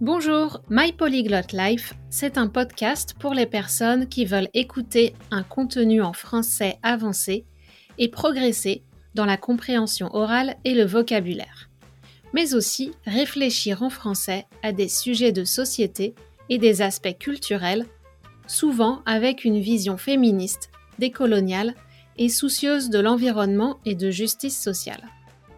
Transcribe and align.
Bonjour, 0.00 0.62
My 0.70 0.92
Polyglot 0.92 1.52
Life, 1.52 1.94
c'est 2.08 2.38
un 2.38 2.46
podcast 2.46 3.16
pour 3.18 3.34
les 3.34 3.46
personnes 3.46 4.08
qui 4.08 4.26
veulent 4.26 4.48
écouter 4.54 5.12
un 5.32 5.42
contenu 5.42 6.02
en 6.02 6.12
français 6.12 6.78
avancé 6.84 7.44
et 7.98 8.08
progresser 8.08 8.84
dans 9.16 9.24
la 9.24 9.36
compréhension 9.36 10.08
orale 10.14 10.54
et 10.64 10.74
le 10.74 10.84
vocabulaire, 10.84 11.68
mais 12.32 12.54
aussi 12.54 12.92
réfléchir 13.06 13.82
en 13.82 13.90
français 13.90 14.46
à 14.62 14.70
des 14.70 14.86
sujets 14.86 15.32
de 15.32 15.42
société 15.42 16.14
et 16.48 16.58
des 16.58 16.80
aspects 16.80 17.18
culturels, 17.18 17.84
souvent 18.46 19.02
avec 19.04 19.44
une 19.44 19.58
vision 19.58 19.96
féministe, 19.96 20.70
décoloniale 21.00 21.74
et 22.18 22.28
soucieuse 22.28 22.88
de 22.88 23.00
l'environnement 23.00 23.80
et 23.84 23.96
de 23.96 24.12
justice 24.12 24.62
sociale. 24.62 25.08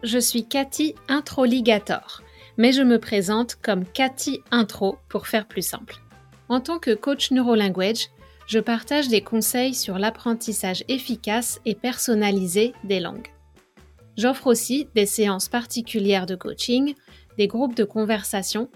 Je 0.01 0.17
suis 0.17 0.47
Cathy 0.47 0.95
Introligator 1.09 2.23
mais 2.57 2.71
je 2.71 2.81
me 2.81 2.99
présente 2.99 3.55
comme 3.55 3.85
Cathy 3.85 4.41
Intro 4.51 4.97
pour 5.09 5.27
faire 5.27 5.47
plus 5.47 5.61
simple. 5.61 5.95
En 6.49 6.59
tant 6.59 6.79
que 6.79 6.93
coach 6.93 7.31
NeuroLanguage, 7.31 8.09
je 8.47 8.59
partage 8.59 9.07
des 9.07 9.21
conseils 9.21 9.73
sur 9.73 9.97
l'apprentissage 9.97 10.83
efficace 10.89 11.61
et 11.65 11.75
personnalisé 11.75 12.73
des 12.83 12.99
langues. 12.99 13.29
J'offre 14.17 14.47
aussi 14.47 14.89
des 14.93 15.05
séances 15.05 15.47
particulières 15.47 16.25
de 16.25 16.35
coaching, 16.35 16.95
des 17.37 17.47
groupes 17.47 17.75
de 17.75 17.85
conversation 17.85 18.69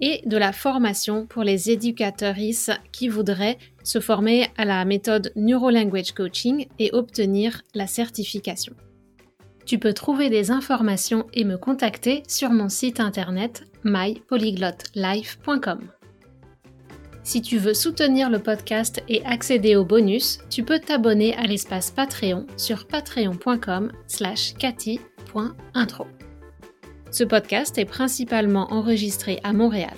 et 0.00 0.22
de 0.26 0.36
la 0.36 0.52
formation 0.52 1.26
pour 1.26 1.42
les 1.42 1.70
éducateurs 1.70 2.36
qui 2.92 3.08
voudraient 3.08 3.58
se 3.82 4.00
former 4.00 4.48
à 4.56 4.64
la 4.64 4.84
méthode 4.84 5.32
NeuroLanguage 5.36 6.12
Coaching 6.12 6.66
et 6.78 6.90
obtenir 6.92 7.62
la 7.74 7.86
certification. 7.86 8.74
Tu 9.66 9.78
peux 9.78 9.94
trouver 9.94 10.28
des 10.28 10.50
informations 10.50 11.26
et 11.32 11.44
me 11.44 11.56
contacter 11.56 12.22
sur 12.28 12.50
mon 12.50 12.68
site 12.68 13.00
internet 13.00 13.64
mypolyglotlife.com. 13.84 15.80
Si 17.22 17.40
tu 17.40 17.56
veux 17.56 17.72
soutenir 17.72 18.28
le 18.28 18.38
podcast 18.38 19.02
et 19.08 19.24
accéder 19.24 19.76
aux 19.76 19.86
bonus, 19.86 20.40
tu 20.50 20.62
peux 20.62 20.78
t'abonner 20.78 21.34
à 21.36 21.44
l'espace 21.44 21.90
Patreon 21.90 22.46
sur 22.58 22.86
patreon.com 22.86 23.90
slash. 24.06 24.52
Ce 27.10 27.24
podcast 27.24 27.78
est 27.78 27.86
principalement 27.86 28.70
enregistré 28.70 29.40
à 29.42 29.54
Montréal. 29.54 29.96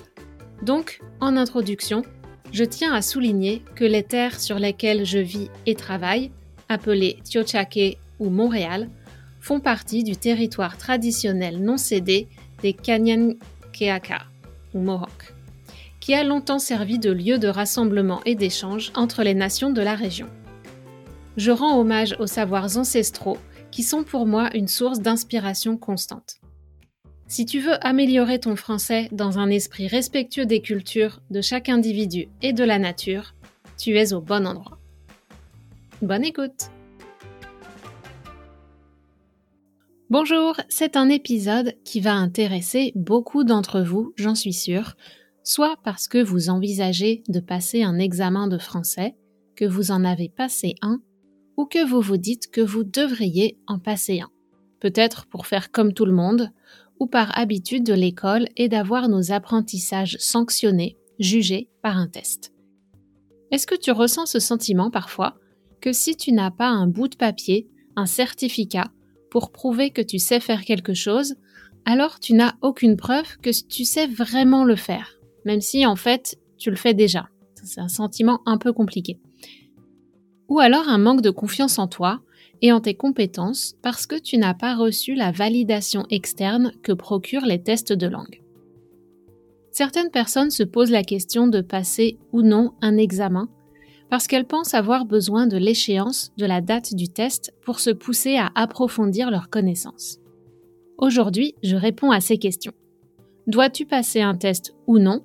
Donc, 0.61 1.01
en 1.19 1.35
introduction, 1.35 2.03
je 2.53 2.63
tiens 2.63 2.93
à 2.93 3.01
souligner 3.01 3.61
que 3.75 3.83
les 3.83 4.03
terres 4.03 4.39
sur 4.39 4.57
lesquelles 4.57 5.05
je 5.05 5.19
vis 5.19 5.49
et 5.65 5.75
travaille, 5.75 6.31
appelées 6.69 7.19
Tiochake 7.25 7.97
ou 8.19 8.29
Montréal, 8.29 8.89
font 9.47 9.61
partie 9.61 10.03
du 10.03 10.17
territoire 10.17 10.77
traditionnel 10.77 11.63
non 11.63 11.77
cédé 11.77 12.27
des 12.61 12.73
Kanyankeaka, 12.73 14.23
ou 14.73 14.79
Mohawk, 14.81 15.33
qui 16.01 16.13
a 16.13 16.25
longtemps 16.25 16.59
servi 16.59 16.99
de 16.99 17.11
lieu 17.11 17.39
de 17.39 17.47
rassemblement 17.47 18.19
et 18.25 18.35
d'échange 18.35 18.91
entre 18.93 19.23
les 19.23 19.35
nations 19.35 19.69
de 19.69 19.81
la 19.81 19.95
région. 19.95 20.27
Je 21.37 21.51
rends 21.51 21.79
hommage 21.79 22.13
aux 22.19 22.27
savoirs 22.27 22.77
ancestraux 22.77 23.37
qui 23.71 23.83
sont 23.83 24.03
pour 24.03 24.25
moi 24.25 24.49
une 24.53 24.67
source 24.67 24.99
d'inspiration 24.99 25.77
constante. 25.77 26.41
Si 27.29 27.45
tu 27.45 27.61
veux 27.61 27.81
améliorer 27.87 28.39
ton 28.39 28.57
français 28.57 29.07
dans 29.13 29.39
un 29.39 29.49
esprit 29.49 29.87
respectueux 29.87 30.45
des 30.45 30.61
cultures, 30.61 31.21
de 31.31 31.39
chaque 31.39 31.69
individu 31.69 32.27
et 32.41 32.51
de 32.51 32.65
la 32.65 32.79
nature, 32.79 33.33
tu 33.77 33.97
es 33.97 34.11
au 34.11 34.19
bon 34.19 34.45
endroit. 34.45 34.77
Bonne 36.01 36.25
écoute 36.25 36.69
Bonjour, 40.09 40.55
c'est 40.69 40.95
un 40.95 41.09
épisode 41.09 41.75
qui 41.83 41.99
va 41.99 42.13
intéresser 42.13 42.93
beaucoup 42.95 43.43
d'entre 43.43 43.81
vous, 43.81 44.13
j'en 44.15 44.35
suis 44.35 44.53
sûre, 44.53 44.95
soit 45.43 45.75
parce 45.83 46.07
que 46.07 46.23
vous 46.23 46.49
envisagez 46.49 47.23
de 47.27 47.41
passer 47.41 47.83
un 47.83 47.99
examen 47.99 48.47
de 48.47 48.57
français, 48.57 49.17
que 49.57 49.65
vous 49.65 49.91
en 49.91 50.05
avez 50.05 50.29
passé 50.29 50.75
un, 50.81 51.01
ou 51.57 51.65
que 51.65 51.85
vous 51.85 51.99
vous 51.99 52.15
dites 52.15 52.49
que 52.49 52.61
vous 52.61 52.85
devriez 52.85 53.57
en 53.67 53.79
passer 53.79 54.21
un. 54.21 54.29
Peut-être 54.79 55.25
pour 55.25 55.45
faire 55.45 55.71
comme 55.71 55.91
tout 55.91 56.05
le 56.05 56.13
monde, 56.13 56.53
ou 57.01 57.07
par 57.07 57.37
habitude 57.37 57.83
de 57.83 57.93
l'école 57.93 58.47
et 58.55 58.69
d'avoir 58.69 59.09
nos 59.09 59.33
apprentissages 59.33 60.15
sanctionnés, 60.21 60.95
jugés 61.19 61.67
par 61.83 61.97
un 61.97 62.07
test. 62.07 62.53
Est-ce 63.51 63.67
que 63.67 63.75
tu 63.75 63.91
ressens 63.91 64.27
ce 64.27 64.39
sentiment 64.39 64.89
parfois 64.89 65.35
que 65.81 65.91
si 65.91 66.15
tu 66.15 66.31
n'as 66.31 66.51
pas 66.51 66.69
un 66.69 66.87
bout 66.87 67.09
de 67.09 67.17
papier, 67.17 67.67
un 67.97 68.05
certificat, 68.05 68.89
pour 69.29 69.51
prouver 69.51 69.91
que 69.91 70.01
tu 70.01 70.19
sais 70.19 70.39
faire 70.39 70.63
quelque 70.63 70.93
chose, 70.93 71.35
alors 71.85 72.19
tu 72.19 72.33
n'as 72.33 72.55
aucune 72.61 72.97
preuve 72.97 73.37
que 73.41 73.49
tu 73.67 73.85
sais 73.85 74.07
vraiment 74.07 74.63
le 74.63 74.75
faire, 74.75 75.19
même 75.45 75.61
si 75.61 75.85
en 75.85 75.95
fait 75.95 76.37
tu 76.57 76.69
le 76.69 76.75
fais 76.75 76.93
déjà. 76.93 77.29
C'est 77.63 77.81
un 77.81 77.87
sentiment 77.87 78.41
un 78.45 78.57
peu 78.57 78.73
compliqué. 78.73 79.19
Ou 80.47 80.59
alors 80.59 80.87
un 80.87 80.97
manque 80.97 81.21
de 81.21 81.29
confiance 81.29 81.79
en 81.79 81.87
toi 81.87 82.21
et 82.61 82.71
en 82.71 82.79
tes 82.79 82.95
compétences 82.95 83.75
parce 83.81 84.05
que 84.05 84.15
tu 84.15 84.37
n'as 84.37 84.53
pas 84.53 84.75
reçu 84.75 85.15
la 85.15 85.31
validation 85.31 86.05
externe 86.09 86.71
que 86.83 86.93
procurent 86.93 87.45
les 87.45 87.61
tests 87.61 87.93
de 87.93 88.07
langue. 88.07 88.41
Certaines 89.71 90.09
personnes 90.09 90.49
se 90.49 90.63
posent 90.63 90.91
la 90.91 91.03
question 91.03 91.47
de 91.47 91.61
passer 91.61 92.17
ou 92.31 92.41
non 92.41 92.73
un 92.81 92.97
examen 92.97 93.47
parce 94.09 94.27
qu'elles 94.27 94.47
pensent 94.47 94.73
avoir 94.73 95.05
besoin 95.05 95.47
de 95.47 95.57
l'échéance 95.57 96.31
de 96.37 96.45
la 96.45 96.61
date 96.61 96.95
du 96.95 97.09
test 97.09 97.53
pour 97.63 97.79
se 97.79 97.89
pousser 97.89 98.37
à 98.37 98.51
approfondir 98.55 99.31
leurs 99.31 99.49
connaissances. 99.49 100.19
Aujourd'hui, 100.97 101.55
je 101.63 101.75
réponds 101.75 102.11
à 102.11 102.21
ces 102.21 102.37
questions. 102.37 102.73
Dois-tu 103.47 103.85
passer 103.85 104.21
un 104.21 104.35
test 104.35 104.75
ou 104.87 104.97
non? 104.97 105.23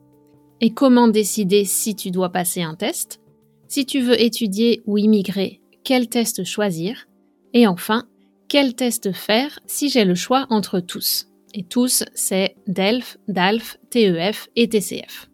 Et 0.61 0.75
comment 0.75 1.09
décider 1.09 1.65
si 1.65 1.97
tu 1.97 2.11
dois 2.11 2.31
passer 2.31 2.63
un 2.63 2.75
test? 2.75 3.21
Si 3.69 3.87
tu 3.87 4.01
veux 4.01 4.21
étudier 4.21 4.83
ou 4.87 4.99
immigrer, 4.99 5.61
quel 5.83 6.09
test 6.09 6.45
choisir? 6.45 7.09
Et 7.55 7.67
enfin, 7.67 8.05
quel 8.49 8.75
test 8.75 9.13
faire 9.13 9.59
si 9.67 9.89
j'ai 9.89 10.05
le 10.05 10.15
choix 10.15 10.47
entre 10.51 10.79
tous? 10.81 11.29
Et 11.55 11.65
tous, 11.65 12.05
c'est 12.15 12.57
DELF, 12.67 13.19
DALF, 13.29 13.79
TEF 13.91 14.49
et 14.57 14.69
TCF. 14.69 15.31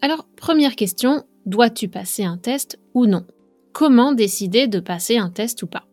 Alors, 0.00 0.28
première 0.36 0.76
question, 0.76 1.24
Dois-tu 1.46 1.86
passer 1.86 2.24
un 2.24 2.38
test 2.38 2.80
ou 2.92 3.06
non? 3.06 3.24
Comment 3.72 4.12
décider 4.12 4.66
de 4.66 4.80
passer 4.80 5.16
un 5.16 5.30
test 5.30 5.62
ou 5.62 5.68
pas? 5.68 5.86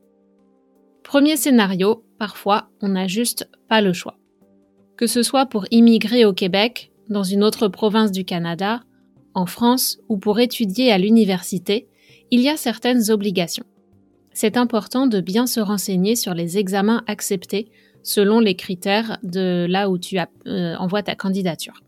Premier 1.03 1.37
scénario, 1.37 2.03
parfois 2.17 2.69
on 2.81 2.87
n'a 2.87 3.05
juste 3.05 3.47
pas 3.69 3.79
le 3.79 3.93
choix. 3.93 4.17
Que 4.97 5.05
ce 5.05 5.21
soit 5.21 5.45
pour 5.45 5.67
immigrer 5.69 6.25
au 6.25 6.33
Québec, 6.33 6.91
dans 7.07 7.21
une 7.21 7.43
autre 7.43 7.67
province 7.67 8.11
du 8.11 8.25
Canada, 8.25 8.81
en 9.35 9.45
France 9.45 9.99
ou 10.09 10.17
pour 10.17 10.39
étudier 10.39 10.91
à 10.91 10.97
l'université, 10.97 11.87
il 12.31 12.41
y 12.41 12.49
a 12.49 12.57
certaines 12.57 13.11
obligations. 13.11 13.65
C'est 14.31 14.57
important 14.57 15.05
de 15.05 15.21
bien 15.21 15.45
se 15.45 15.59
renseigner 15.59 16.15
sur 16.15 16.33
les 16.33 16.57
examens 16.57 17.03
acceptés 17.05 17.69
selon 18.01 18.39
les 18.39 18.55
critères 18.55 19.19
de 19.21 19.67
là 19.69 19.91
où 19.91 19.99
tu 19.99 20.17
euh, 20.17 20.75
envoies 20.77 21.03
ta 21.03 21.13
candidature 21.13 21.83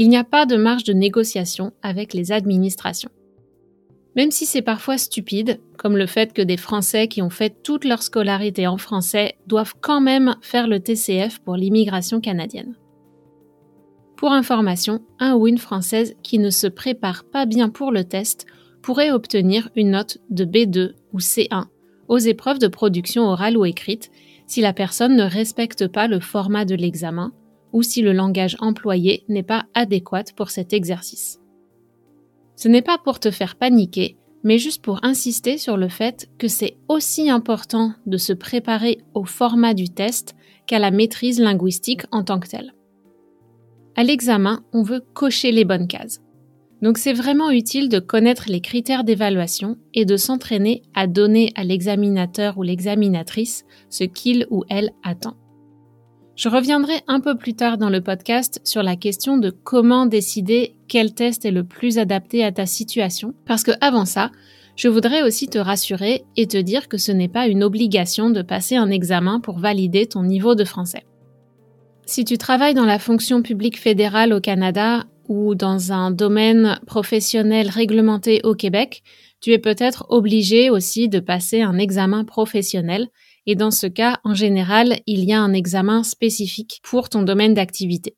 il 0.00 0.08
n'y 0.08 0.16
a 0.16 0.24
pas 0.24 0.46
de 0.46 0.56
marge 0.56 0.84
de 0.84 0.94
négociation 0.94 1.74
avec 1.82 2.14
les 2.14 2.32
administrations. 2.32 3.10
Même 4.16 4.30
si 4.30 4.46
c'est 4.46 4.62
parfois 4.62 4.96
stupide, 4.96 5.60
comme 5.76 5.98
le 5.98 6.06
fait 6.06 6.32
que 6.32 6.40
des 6.40 6.56
Français 6.56 7.06
qui 7.06 7.20
ont 7.20 7.28
fait 7.28 7.62
toute 7.62 7.84
leur 7.84 8.02
scolarité 8.02 8.66
en 8.66 8.78
français 8.78 9.34
doivent 9.46 9.74
quand 9.78 10.00
même 10.00 10.36
faire 10.40 10.68
le 10.68 10.80
TCF 10.80 11.40
pour 11.40 11.54
l'immigration 11.54 12.22
canadienne. 12.22 12.78
Pour 14.16 14.32
information, 14.32 15.02
un 15.18 15.34
ou 15.34 15.46
une 15.46 15.58
Française 15.58 16.16
qui 16.22 16.38
ne 16.38 16.48
se 16.48 16.66
prépare 16.66 17.24
pas 17.24 17.44
bien 17.44 17.68
pour 17.68 17.92
le 17.92 18.04
test 18.04 18.46
pourrait 18.80 19.10
obtenir 19.10 19.68
une 19.76 19.90
note 19.90 20.16
de 20.30 20.46
B2 20.46 20.94
ou 21.12 21.18
C1 21.18 21.66
aux 22.08 22.16
épreuves 22.16 22.58
de 22.58 22.68
production 22.68 23.24
orale 23.24 23.58
ou 23.58 23.66
écrite 23.66 24.10
si 24.46 24.62
la 24.62 24.72
personne 24.72 25.14
ne 25.14 25.24
respecte 25.24 25.88
pas 25.88 26.08
le 26.08 26.20
format 26.20 26.64
de 26.64 26.74
l'examen 26.74 27.34
ou 27.72 27.82
si 27.82 28.02
le 28.02 28.12
langage 28.12 28.56
employé 28.60 29.24
n'est 29.28 29.42
pas 29.42 29.66
adéquat 29.74 30.24
pour 30.36 30.50
cet 30.50 30.72
exercice. 30.72 31.40
Ce 32.56 32.68
n'est 32.68 32.82
pas 32.82 32.98
pour 32.98 33.20
te 33.20 33.30
faire 33.30 33.56
paniquer, 33.56 34.16
mais 34.44 34.58
juste 34.58 34.82
pour 34.82 35.04
insister 35.04 35.58
sur 35.58 35.76
le 35.76 35.88
fait 35.88 36.28
que 36.38 36.48
c'est 36.48 36.76
aussi 36.88 37.30
important 37.30 37.92
de 38.06 38.16
se 38.16 38.32
préparer 38.32 38.98
au 39.14 39.24
format 39.24 39.74
du 39.74 39.88
test 39.88 40.34
qu'à 40.66 40.78
la 40.78 40.90
maîtrise 40.90 41.40
linguistique 41.40 42.02
en 42.10 42.22
tant 42.24 42.38
que 42.38 42.48
telle. 42.48 42.74
À 43.96 44.04
l'examen, 44.04 44.62
on 44.72 44.82
veut 44.82 45.02
cocher 45.14 45.52
les 45.52 45.64
bonnes 45.64 45.88
cases. 45.88 46.20
Donc 46.80 46.96
c'est 46.96 47.12
vraiment 47.12 47.50
utile 47.50 47.88
de 47.88 47.98
connaître 47.98 48.44
les 48.48 48.60
critères 48.60 49.04
d'évaluation 49.04 49.76
et 49.92 50.04
de 50.04 50.16
s'entraîner 50.16 50.82
à 50.94 51.06
donner 51.06 51.52
à 51.54 51.64
l'examinateur 51.64 52.56
ou 52.56 52.62
l'examinatrice 52.62 53.64
ce 53.90 54.04
qu'il 54.04 54.46
ou 54.50 54.64
elle 54.70 54.90
attend. 55.02 55.36
Je 56.40 56.48
reviendrai 56.48 57.02
un 57.06 57.20
peu 57.20 57.36
plus 57.36 57.52
tard 57.52 57.76
dans 57.76 57.90
le 57.90 58.00
podcast 58.00 58.62
sur 58.64 58.82
la 58.82 58.96
question 58.96 59.36
de 59.36 59.50
comment 59.50 60.06
décider 60.06 60.74
quel 60.88 61.12
test 61.12 61.44
est 61.44 61.50
le 61.50 61.64
plus 61.64 61.98
adapté 61.98 62.42
à 62.42 62.50
ta 62.50 62.64
situation, 62.64 63.34
parce 63.44 63.62
que 63.62 63.72
avant 63.82 64.06
ça, 64.06 64.30
je 64.74 64.88
voudrais 64.88 65.20
aussi 65.22 65.48
te 65.48 65.58
rassurer 65.58 66.24
et 66.38 66.46
te 66.46 66.56
dire 66.56 66.88
que 66.88 66.96
ce 66.96 67.12
n'est 67.12 67.28
pas 67.28 67.46
une 67.46 67.62
obligation 67.62 68.30
de 68.30 68.40
passer 68.40 68.76
un 68.76 68.88
examen 68.88 69.40
pour 69.40 69.58
valider 69.58 70.06
ton 70.06 70.22
niveau 70.22 70.54
de 70.54 70.64
français. 70.64 71.04
Si 72.06 72.24
tu 72.24 72.38
travailles 72.38 72.72
dans 72.72 72.86
la 72.86 72.98
fonction 72.98 73.42
publique 73.42 73.78
fédérale 73.78 74.32
au 74.32 74.40
Canada 74.40 75.04
ou 75.28 75.54
dans 75.54 75.92
un 75.92 76.10
domaine 76.10 76.80
professionnel 76.86 77.68
réglementé 77.68 78.40
au 78.44 78.54
Québec, 78.54 79.02
tu 79.42 79.52
es 79.52 79.58
peut-être 79.58 80.06
obligé 80.08 80.70
aussi 80.70 81.10
de 81.10 81.20
passer 81.20 81.60
un 81.60 81.76
examen 81.76 82.24
professionnel 82.24 83.08
et 83.46 83.54
dans 83.54 83.70
ce 83.70 83.86
cas, 83.86 84.20
en 84.24 84.34
général, 84.34 85.00
il 85.06 85.24
y 85.24 85.32
a 85.32 85.40
un 85.40 85.52
examen 85.52 86.02
spécifique 86.02 86.80
pour 86.82 87.08
ton 87.08 87.22
domaine 87.22 87.54
d'activité. 87.54 88.14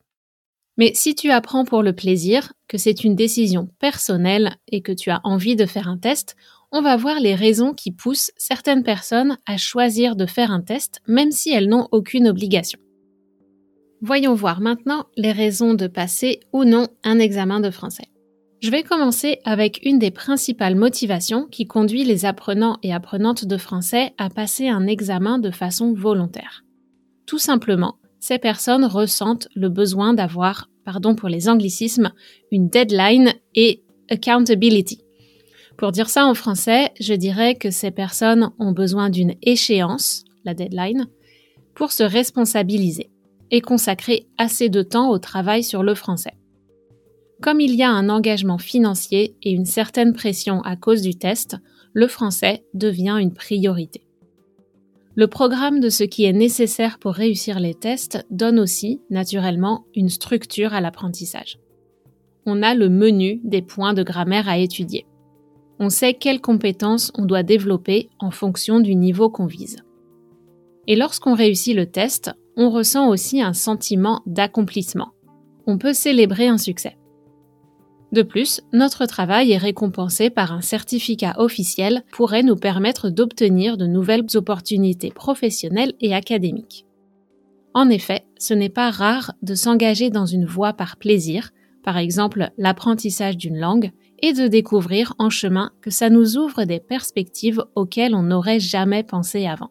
Mais 0.79 0.93
si 0.95 1.15
tu 1.15 1.31
apprends 1.31 1.65
pour 1.65 1.83
le 1.83 1.93
plaisir, 1.93 2.53
que 2.67 2.79
c'est 2.79 3.05
une 3.05 3.15
décision 3.15 3.69
personnelle 3.79 4.57
et 4.69 4.81
que 4.81 4.93
tu 4.93 5.11
as 5.11 5.21
envie 5.25 5.57
de 5.57 5.67
faire 5.67 5.89
un 5.89 5.99
test, 5.99 6.35
on 6.73 6.81
va 6.81 6.97
voir 6.97 7.21
les 7.21 7.35
raisons 7.35 7.75
qui 7.75 7.93
poussent 7.93 8.31
certaines 8.39 8.83
personnes 8.83 9.37
à 9.47 9.59
choisir 9.59 10.17
de 10.17 10.25
faire 10.25 10.51
un 10.51 10.63
test 10.63 11.01
même 11.07 11.31
si 11.31 11.51
elles 11.51 11.69
n'ont 11.69 11.89
aucune 11.93 12.27
obligation. 12.27 12.79
Voyons 14.01 14.35
voir 14.35 14.61
maintenant 14.61 15.07
les 15.17 15.33
raisons 15.33 15.75
de 15.75 15.87
passer 15.87 16.41
ou 16.53 16.65
non 16.65 16.89
un 17.05 17.19
examen 17.19 17.61
de 17.61 17.71
français. 17.71 18.12
Je 18.63 18.71
vais 18.71 18.85
commencer 18.85 19.41
avec 19.45 19.81
une 19.85 19.99
des 19.99 20.13
principales 20.13 20.77
motivations 20.77 21.49
qui 21.51 21.67
conduit 21.67 22.05
les 22.05 22.25
apprenants 22.25 22.79
et 22.85 22.95
apprenantes 22.95 23.45
de 23.45 23.57
français 23.57 24.15
à 24.19 24.31
passer 24.31 24.69
un 24.69 24.87
examen 24.87 25.41
de 25.41 25.51
façon 25.51 25.93
volontaire. 25.95 26.63
Tout 27.27 27.41
simplement, 27.41 27.97
ces 28.21 28.39
personnes 28.39 28.85
ressentent 28.85 29.49
le 29.57 29.69
besoin 29.69 30.15
d'avoir, 30.15 30.69
pardon 30.85 31.17
pour 31.17 31.29
les 31.29 31.49
anglicismes, 31.49 32.13
une 32.53 32.69
deadline 32.69 33.33
et 33.57 33.83
accountability. 34.09 35.03
Pour 35.77 35.91
dire 35.91 36.09
ça 36.09 36.25
en 36.25 36.35
français, 36.35 36.93
je 37.01 37.15
dirais 37.15 37.57
que 37.57 37.73
ces 37.73 37.91
personnes 37.91 38.53
ont 38.61 38.71
besoin 38.71 39.11
d'une 39.11 39.35
échéance, 39.43 40.23
la 40.45 40.55
deadline, 40.55 41.09
pour 41.75 41.91
se 41.91 42.05
responsabiliser 42.05 43.11
et 43.51 43.61
consacrer 43.61 44.29
assez 44.39 44.69
de 44.69 44.83
temps 44.83 45.11
au 45.11 45.19
travail 45.19 45.65
sur 45.65 45.83
le 45.83 45.97
français. 45.97 46.35
Comme 47.43 47.61
il 47.61 47.75
y 47.75 47.83
a 47.83 47.91
un 47.91 48.09
engagement 48.09 48.59
financier 48.59 49.35
et 49.43 49.51
une 49.51 49.65
certaine 49.65 50.13
pression 50.13 50.61
à 50.61 50.77
cause 50.77 51.03
du 51.03 51.17
test, 51.17 51.57
le 51.93 52.07
français 52.07 52.65
devient 52.73 53.17
une 53.21 53.35
priorité. 53.35 54.07
Le 55.17 55.27
programme 55.27 55.81
de 55.81 55.89
ce 55.89 56.05
qui 56.05 56.25
est 56.25 56.33
nécessaire 56.33 57.01
pour 57.01 57.15
réussir 57.15 57.59
les 57.59 57.75
tests 57.75 58.25
donne 58.31 58.61
aussi, 58.61 59.01
naturellement, 59.11 59.87
une 59.97 60.09
structure 60.09 60.73
à 60.73 60.81
l'apprentissage. 60.81 61.59
On 62.47 62.63
a 62.63 62.77
le 62.77 62.89
menu 62.89 63.41
des 63.43 63.61
points 63.61 63.93
de 63.93 64.05
grammaire 64.05 64.49
à 64.49 64.59
étudier. 64.59 65.05
On 65.81 65.91
sait 65.91 66.15
quelles 66.15 66.41
compétences 66.41 67.11
on 67.17 67.25
doit 67.25 67.43
développer 67.43 68.09
en 68.21 68.31
fonction 68.31 68.79
du 68.79 68.95
niveau 68.95 69.31
qu'on 69.31 69.47
vise. 69.47 69.79
Et 70.87 70.95
lorsqu'on 70.95 71.35
réussit 71.35 71.75
le 71.75 71.87
test, 71.87 72.31
on 72.57 72.71
ressent 72.71 73.09
aussi 73.09 73.43
un 73.43 73.53
sentiment 73.53 74.23
d'accomplissement. 74.27 75.11
On 75.67 75.77
peut 75.77 75.93
célébrer 75.93 76.47
un 76.47 76.59
succès. 76.59 76.97
De 78.13 78.21
plus, 78.21 78.61
notre 78.75 79.07
travail 79.07 79.53
est 79.53 79.59
récompensé 79.59 80.29
par 80.29 80.53
un 80.53 80.61
certificat 80.61 81.35
officiel 81.39 82.05
pourrait 82.13 82.43
nous 82.43 82.57
permettre 82.57 83.09
d'obtenir 83.09 83.79
de 83.79 83.87
nouvelles 83.87 84.27
opportunités 84.35 85.11
professionnelles 85.11 85.95
et 86.01 86.15
académiques. 86.15 86.85
En 87.73 87.89
effet, 87.89 88.27
ce 88.39 88.53
n'est 88.53 88.69
pas 88.69 88.91
rare 88.91 89.33
de 89.41 89.55
s'engager 89.55 90.11
dans 90.11 90.27
une 90.27 90.45
voie 90.45 90.75
par 90.75 90.99
plaisir, 90.99 91.53
par 91.83 91.97
exemple 91.97 92.51
l'apprentissage 92.59 93.39
d'une 93.39 93.59
langue, 93.59 93.93
et 94.21 94.35
de 94.35 94.47
découvrir 94.47 95.15
en 95.19 95.31
chemin 95.31 95.73
que 95.81 95.91
ça 95.91 96.11
nous 96.11 96.37
ouvre 96.37 96.65
des 96.65 96.81
perspectives 96.81 97.65
auxquelles 97.75 98.15
on 98.15 98.23
n'aurait 98.23 98.61
jamais 98.61 99.03
pensé 99.03 99.47
avant. 99.47 99.71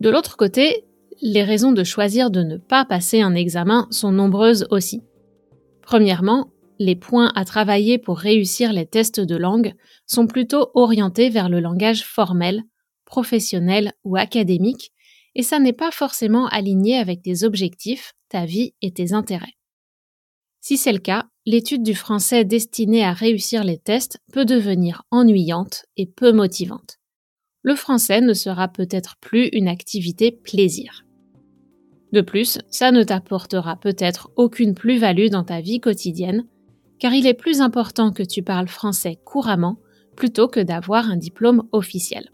De 0.00 0.08
l'autre 0.08 0.36
côté, 0.36 0.84
les 1.20 1.44
raisons 1.44 1.72
de 1.72 1.84
choisir 1.84 2.30
de 2.30 2.42
ne 2.42 2.56
pas 2.56 2.84
passer 2.84 3.20
un 3.20 3.34
examen 3.34 3.86
sont 3.90 4.10
nombreuses 4.10 4.66
aussi. 4.70 5.02
Premièrement, 5.82 6.50
les 6.78 6.96
points 6.96 7.32
à 7.34 7.44
travailler 7.44 7.98
pour 7.98 8.18
réussir 8.18 8.72
les 8.72 8.86
tests 8.86 9.20
de 9.20 9.36
langue 9.36 9.74
sont 10.06 10.26
plutôt 10.26 10.70
orientés 10.74 11.28
vers 11.28 11.48
le 11.48 11.60
langage 11.60 12.04
formel, 12.04 12.62
professionnel 13.04 13.92
ou 14.04 14.16
académique, 14.16 14.92
et 15.34 15.42
ça 15.42 15.58
n'est 15.58 15.72
pas 15.72 15.90
forcément 15.90 16.46
aligné 16.46 16.96
avec 16.96 17.22
tes 17.22 17.44
objectifs, 17.44 18.12
ta 18.28 18.44
vie 18.44 18.74
et 18.82 18.92
tes 18.92 19.12
intérêts. 19.12 19.54
Si 20.60 20.76
c'est 20.76 20.92
le 20.92 20.98
cas, 20.98 21.26
l'étude 21.46 21.82
du 21.82 21.94
français 21.94 22.44
destinée 22.44 23.04
à 23.04 23.12
réussir 23.12 23.64
les 23.64 23.78
tests 23.78 24.18
peut 24.32 24.44
devenir 24.44 25.02
ennuyante 25.10 25.86
et 25.96 26.06
peu 26.06 26.32
motivante. 26.32 26.98
Le 27.62 27.74
français 27.74 28.20
ne 28.20 28.34
sera 28.34 28.68
peut-être 28.68 29.16
plus 29.20 29.46
une 29.52 29.68
activité 29.68 30.30
plaisir. 30.30 31.04
De 32.12 32.20
plus, 32.20 32.58
ça 32.70 32.90
ne 32.90 33.02
t'apportera 33.02 33.76
peut-être 33.76 34.30
aucune 34.36 34.74
plus-value 34.74 35.28
dans 35.28 35.44
ta 35.44 35.60
vie 35.60 35.80
quotidienne, 35.80 36.46
car 36.98 37.12
il 37.12 37.26
est 37.26 37.34
plus 37.34 37.60
important 37.60 38.12
que 38.12 38.22
tu 38.22 38.42
parles 38.42 38.68
français 38.68 39.18
couramment 39.24 39.78
plutôt 40.16 40.48
que 40.48 40.60
d'avoir 40.60 41.08
un 41.08 41.16
diplôme 41.16 41.62
officiel. 41.72 42.30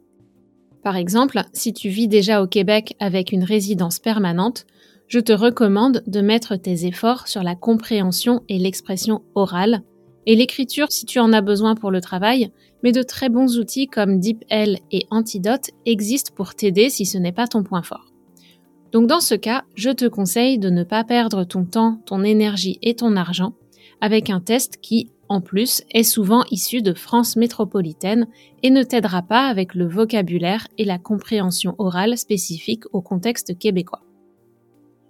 Par 0.82 0.96
exemple, 0.96 1.42
si 1.52 1.72
tu 1.72 1.88
vis 1.88 2.08
déjà 2.08 2.42
au 2.42 2.46
Québec 2.46 2.94
avec 2.98 3.32
une 3.32 3.44
résidence 3.44 3.98
permanente, 3.98 4.66
je 5.08 5.20
te 5.20 5.32
recommande 5.32 6.02
de 6.06 6.20
mettre 6.20 6.56
tes 6.56 6.86
efforts 6.86 7.28
sur 7.28 7.42
la 7.42 7.54
compréhension 7.54 8.42
et 8.48 8.58
l'expression 8.58 9.22
orale, 9.34 9.82
et 10.26 10.36
l'écriture 10.36 10.90
si 10.90 11.04
tu 11.04 11.18
en 11.18 11.32
as 11.32 11.42
besoin 11.42 11.74
pour 11.74 11.90
le 11.90 12.00
travail, 12.00 12.50
mais 12.82 12.92
de 12.92 13.02
très 13.02 13.28
bons 13.28 13.58
outils 13.58 13.86
comme 13.86 14.20
DeepL 14.20 14.78
et 14.90 15.06
Antidote 15.10 15.70
existent 15.86 16.32
pour 16.34 16.54
t'aider 16.54 16.88
si 16.88 17.04
ce 17.06 17.18
n'est 17.18 17.32
pas 17.32 17.46
ton 17.46 17.62
point 17.62 17.82
fort. 17.82 18.12
Donc 18.92 19.06
dans 19.06 19.20
ce 19.20 19.34
cas, 19.34 19.64
je 19.74 19.90
te 19.90 20.06
conseille 20.06 20.58
de 20.58 20.70
ne 20.70 20.84
pas 20.84 21.04
perdre 21.04 21.44
ton 21.44 21.64
temps, 21.64 22.00
ton 22.06 22.22
énergie 22.22 22.78
et 22.82 22.94
ton 22.94 23.16
argent 23.16 23.54
avec 24.04 24.28
un 24.28 24.40
test 24.40 24.76
qui, 24.82 25.08
en 25.30 25.40
plus, 25.40 25.82
est 25.90 26.02
souvent 26.02 26.44
issu 26.50 26.82
de 26.82 26.92
France 26.92 27.36
métropolitaine 27.36 28.26
et 28.62 28.68
ne 28.68 28.82
t'aidera 28.82 29.22
pas 29.22 29.46
avec 29.46 29.74
le 29.74 29.88
vocabulaire 29.88 30.68
et 30.76 30.84
la 30.84 30.98
compréhension 30.98 31.74
orale 31.78 32.18
spécifique 32.18 32.84
au 32.92 33.00
contexte 33.00 33.58
québécois. 33.58 34.02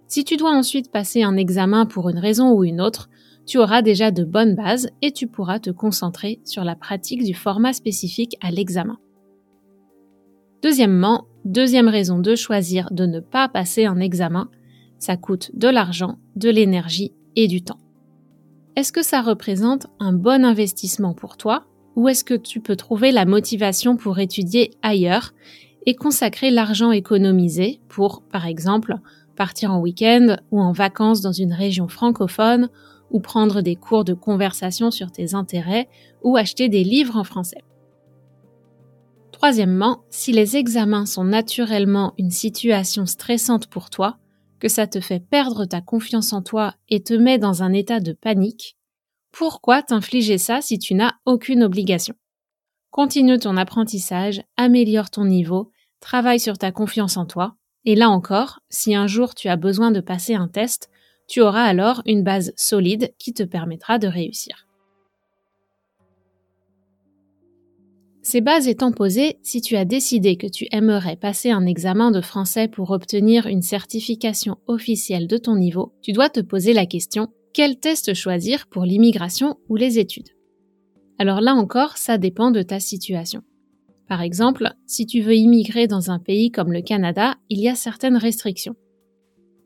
Si 0.07 0.23
tu 0.23 0.37
dois 0.37 0.51
ensuite 0.51 0.93
passer 0.93 1.23
un 1.23 1.35
examen 1.35 1.85
pour 1.85 2.07
une 2.07 2.19
raison 2.19 2.53
ou 2.53 2.63
une 2.63 2.79
autre, 2.79 3.09
tu 3.45 3.57
auras 3.57 3.81
déjà 3.81 4.11
de 4.11 4.23
bonnes 4.23 4.55
bases 4.55 4.87
et 5.01 5.11
tu 5.11 5.27
pourras 5.27 5.59
te 5.59 5.71
concentrer 5.71 6.39
sur 6.45 6.63
la 6.63 6.77
pratique 6.77 7.25
du 7.25 7.33
format 7.33 7.73
spécifique 7.73 8.37
à 8.39 8.49
l'examen. 8.49 8.97
Deuxièmement, 10.63 11.25
Deuxième 11.45 11.89
raison 11.89 12.17
de 12.17 12.33
choisir 12.33 12.89
de 12.89 13.05
ne 13.05 13.19
pas 13.19 13.47
passer 13.47 13.85
un 13.85 13.99
examen, 13.99 14.49
ça 14.97 15.15
coûte 15.15 15.51
de 15.53 15.67
l'argent, 15.67 16.17
de 16.35 16.49
l'énergie 16.49 17.13
et 17.35 17.47
du 17.47 17.61
temps. 17.61 17.84
Est-ce 18.75 18.91
que 18.91 19.03
ça 19.03 19.21
représente 19.21 19.87
un 19.99 20.11
bon 20.11 20.43
investissement 20.43 21.13
pour 21.13 21.37
toi 21.37 21.65
ou 21.95 22.09
est-ce 22.09 22.25
que 22.25 22.33
tu 22.33 22.59
peux 22.59 22.75
trouver 22.75 23.13
la 23.13 23.23
motivation 23.23 23.95
pour 23.95 24.19
étudier 24.19 24.71
ailleurs 24.81 25.33
et 25.85 25.95
consacrer 25.95 26.51
l'argent 26.51 26.91
économisé 26.91 27.79
pour, 27.87 28.21
par 28.23 28.45
exemple, 28.45 28.95
partir 29.37 29.71
en 29.71 29.79
week-end 29.79 30.35
ou 30.51 30.59
en 30.59 30.73
vacances 30.73 31.21
dans 31.21 31.31
une 31.31 31.53
région 31.53 31.87
francophone 31.87 32.69
ou 33.11 33.21
prendre 33.21 33.61
des 33.61 33.77
cours 33.77 34.03
de 34.03 34.13
conversation 34.13 34.91
sur 34.91 35.09
tes 35.09 35.35
intérêts 35.35 35.87
ou 36.21 36.35
acheter 36.35 36.67
des 36.67 36.83
livres 36.83 37.15
en 37.15 37.23
français? 37.23 37.63
Troisièmement, 39.31 40.03
si 40.09 40.33
les 40.33 40.57
examens 40.57 41.05
sont 41.05 41.23
naturellement 41.23 42.13
une 42.17 42.31
situation 42.31 43.05
stressante 43.05 43.67
pour 43.67 43.89
toi, 43.89 44.17
que 44.59 44.67
ça 44.67 44.87
te 44.87 44.99
fait 44.99 45.19
perdre 45.19 45.65
ta 45.65 45.81
confiance 45.81 46.33
en 46.33 46.41
toi 46.41 46.75
et 46.89 47.03
te 47.03 47.13
met 47.13 47.37
dans 47.37 47.63
un 47.63 47.73
état 47.73 47.99
de 47.99 48.13
panique, 48.13 48.77
pourquoi 49.31 49.83
t'infliger 49.83 50.37
ça 50.37 50.61
si 50.61 50.79
tu 50.79 50.95
n'as 50.95 51.13
aucune 51.25 51.63
obligation? 51.63 52.15
Continue 52.89 53.37
ton 53.37 53.57
apprentissage, 53.57 54.41
améliore 54.55 55.09
ton 55.09 55.25
niveau, 55.25 55.71
travaille 55.99 56.39
sur 56.39 56.57
ta 56.57 56.71
confiance 56.71 57.17
en 57.17 57.25
toi, 57.25 57.55
et 57.83 57.95
là 57.95 58.09
encore, 58.09 58.61
si 58.69 58.95
un 58.95 59.07
jour 59.07 59.35
tu 59.35 59.49
as 59.49 59.57
besoin 59.57 59.91
de 59.91 59.99
passer 59.99 60.35
un 60.35 60.47
test, 60.47 60.89
tu 61.27 61.41
auras 61.41 61.63
alors 61.63 62.01
une 62.05 62.23
base 62.23 62.53
solide 62.55 63.13
qui 63.19 63.33
te 63.33 63.43
permettra 63.43 63.99
de 63.99 64.07
réussir. 64.07 64.64
Ces 68.25 68.41
bases 68.41 68.67
étant 68.67 68.91
posées, 68.91 69.37
si 69.43 69.61
tu 69.61 69.75
as 69.75 69.85
décidé 69.85 70.35
que 70.35 70.47
tu 70.47 70.65
aimerais 70.71 71.15
passer 71.15 71.51
un 71.51 71.67
examen 71.67 72.09
de 72.09 72.21
français 72.21 72.67
pour 72.67 72.89
obtenir 72.89 73.45
une 73.45 73.61
certification 73.61 74.57
officielle 74.65 75.27
de 75.27 75.37
ton 75.37 75.55
niveau, 75.55 75.93
tu 76.01 76.11
dois 76.11 76.29
te 76.29 76.39
poser 76.39 76.73
la 76.73 76.87
question 76.87 77.27
quel 77.53 77.77
test 77.77 78.15
choisir 78.15 78.65
pour 78.65 78.83
l'immigration 78.83 79.57
ou 79.69 79.75
les 79.75 79.99
études? 79.99 80.29
Alors 81.19 81.39
là 81.39 81.53
encore, 81.53 81.97
ça 81.97 82.17
dépend 82.17 82.49
de 82.49 82.63
ta 82.63 82.79
situation. 82.79 83.43
Par 84.09 84.23
exemple, 84.23 84.73
si 84.87 85.05
tu 85.05 85.21
veux 85.21 85.35
immigrer 85.35 85.85
dans 85.85 86.09
un 86.09 86.17
pays 86.17 86.49
comme 86.49 86.73
le 86.73 86.81
Canada, 86.81 87.35
il 87.51 87.59
y 87.59 87.69
a 87.69 87.75
certaines 87.75 88.17
restrictions. 88.17 88.75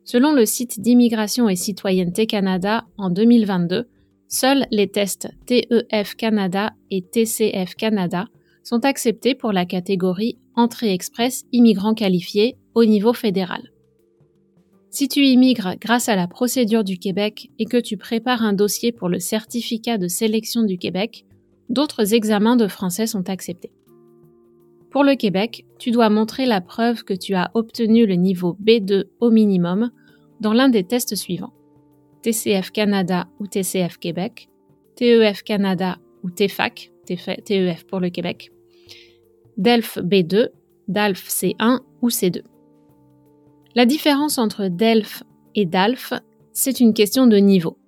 Selon 0.04 0.34
le 0.34 0.44
site 0.44 0.80
d'immigration 0.80 1.48
et 1.48 1.56
citoyenneté 1.56 2.26
Canada 2.26 2.84
en 2.98 3.08
2022, 3.08 3.88
seuls 4.28 4.66
les 4.70 4.88
tests 4.88 5.30
TEF 5.46 6.14
Canada 6.14 6.74
et 6.90 7.00
TCF 7.00 7.74
Canada 7.74 8.26
sont 8.62 8.84
acceptés 8.84 9.34
pour 9.34 9.52
la 9.52 9.64
catégorie 9.64 10.38
entrée 10.54 10.92
express 10.92 11.44
immigrants 11.52 11.94
qualifiés 11.94 12.56
au 12.74 12.84
niveau 12.84 13.12
fédéral. 13.12 13.70
Si 14.90 15.06
tu 15.06 15.20
immigres 15.20 15.76
grâce 15.80 16.08
à 16.08 16.16
la 16.16 16.26
procédure 16.26 16.82
du 16.82 16.98
Québec 16.98 17.50
et 17.58 17.64
que 17.64 17.76
tu 17.76 17.96
prépares 17.96 18.42
un 18.42 18.52
dossier 18.52 18.90
pour 18.90 19.08
le 19.08 19.20
certificat 19.20 19.98
de 19.98 20.08
sélection 20.08 20.64
du 20.64 20.78
Québec, 20.78 21.24
d'autres 21.68 22.12
examens 22.12 22.56
de 22.56 22.66
français 22.66 23.06
sont 23.06 23.28
acceptés. 23.30 23.72
Pour 24.90 25.04
le 25.04 25.14
Québec, 25.14 25.64
tu 25.78 25.92
dois 25.92 26.10
montrer 26.10 26.44
la 26.44 26.60
preuve 26.60 27.04
que 27.04 27.14
tu 27.14 27.34
as 27.34 27.52
obtenu 27.54 28.06
le 28.06 28.16
niveau 28.16 28.56
B2 28.60 29.04
au 29.20 29.30
minimum 29.30 29.90
dans 30.40 30.52
l'un 30.52 30.68
des 30.68 30.82
tests 30.82 31.14
suivants. 31.14 31.52
TCF 32.22 32.72
Canada 32.72 33.28
ou 33.38 33.46
TCF 33.46 33.98
Québec, 33.98 34.48
TEF 34.96 35.44
Canada 35.44 35.98
ou 36.24 36.30
TFAC, 36.30 36.90
TEF 37.16 37.84
pour 37.86 38.00
le 38.00 38.10
Québec, 38.10 38.50
DELF 39.56 39.98
B2, 39.98 40.48
DALF 40.88 41.28
C1 41.28 41.80
ou 42.02 42.08
C2. 42.08 42.42
La 43.74 43.86
différence 43.86 44.38
entre 44.38 44.68
DELF 44.68 45.22
et 45.54 45.66
DALF, 45.66 46.12
c'est 46.52 46.80
une 46.80 46.94
question 46.94 47.26
de 47.26 47.36
niveau. 47.36 47.78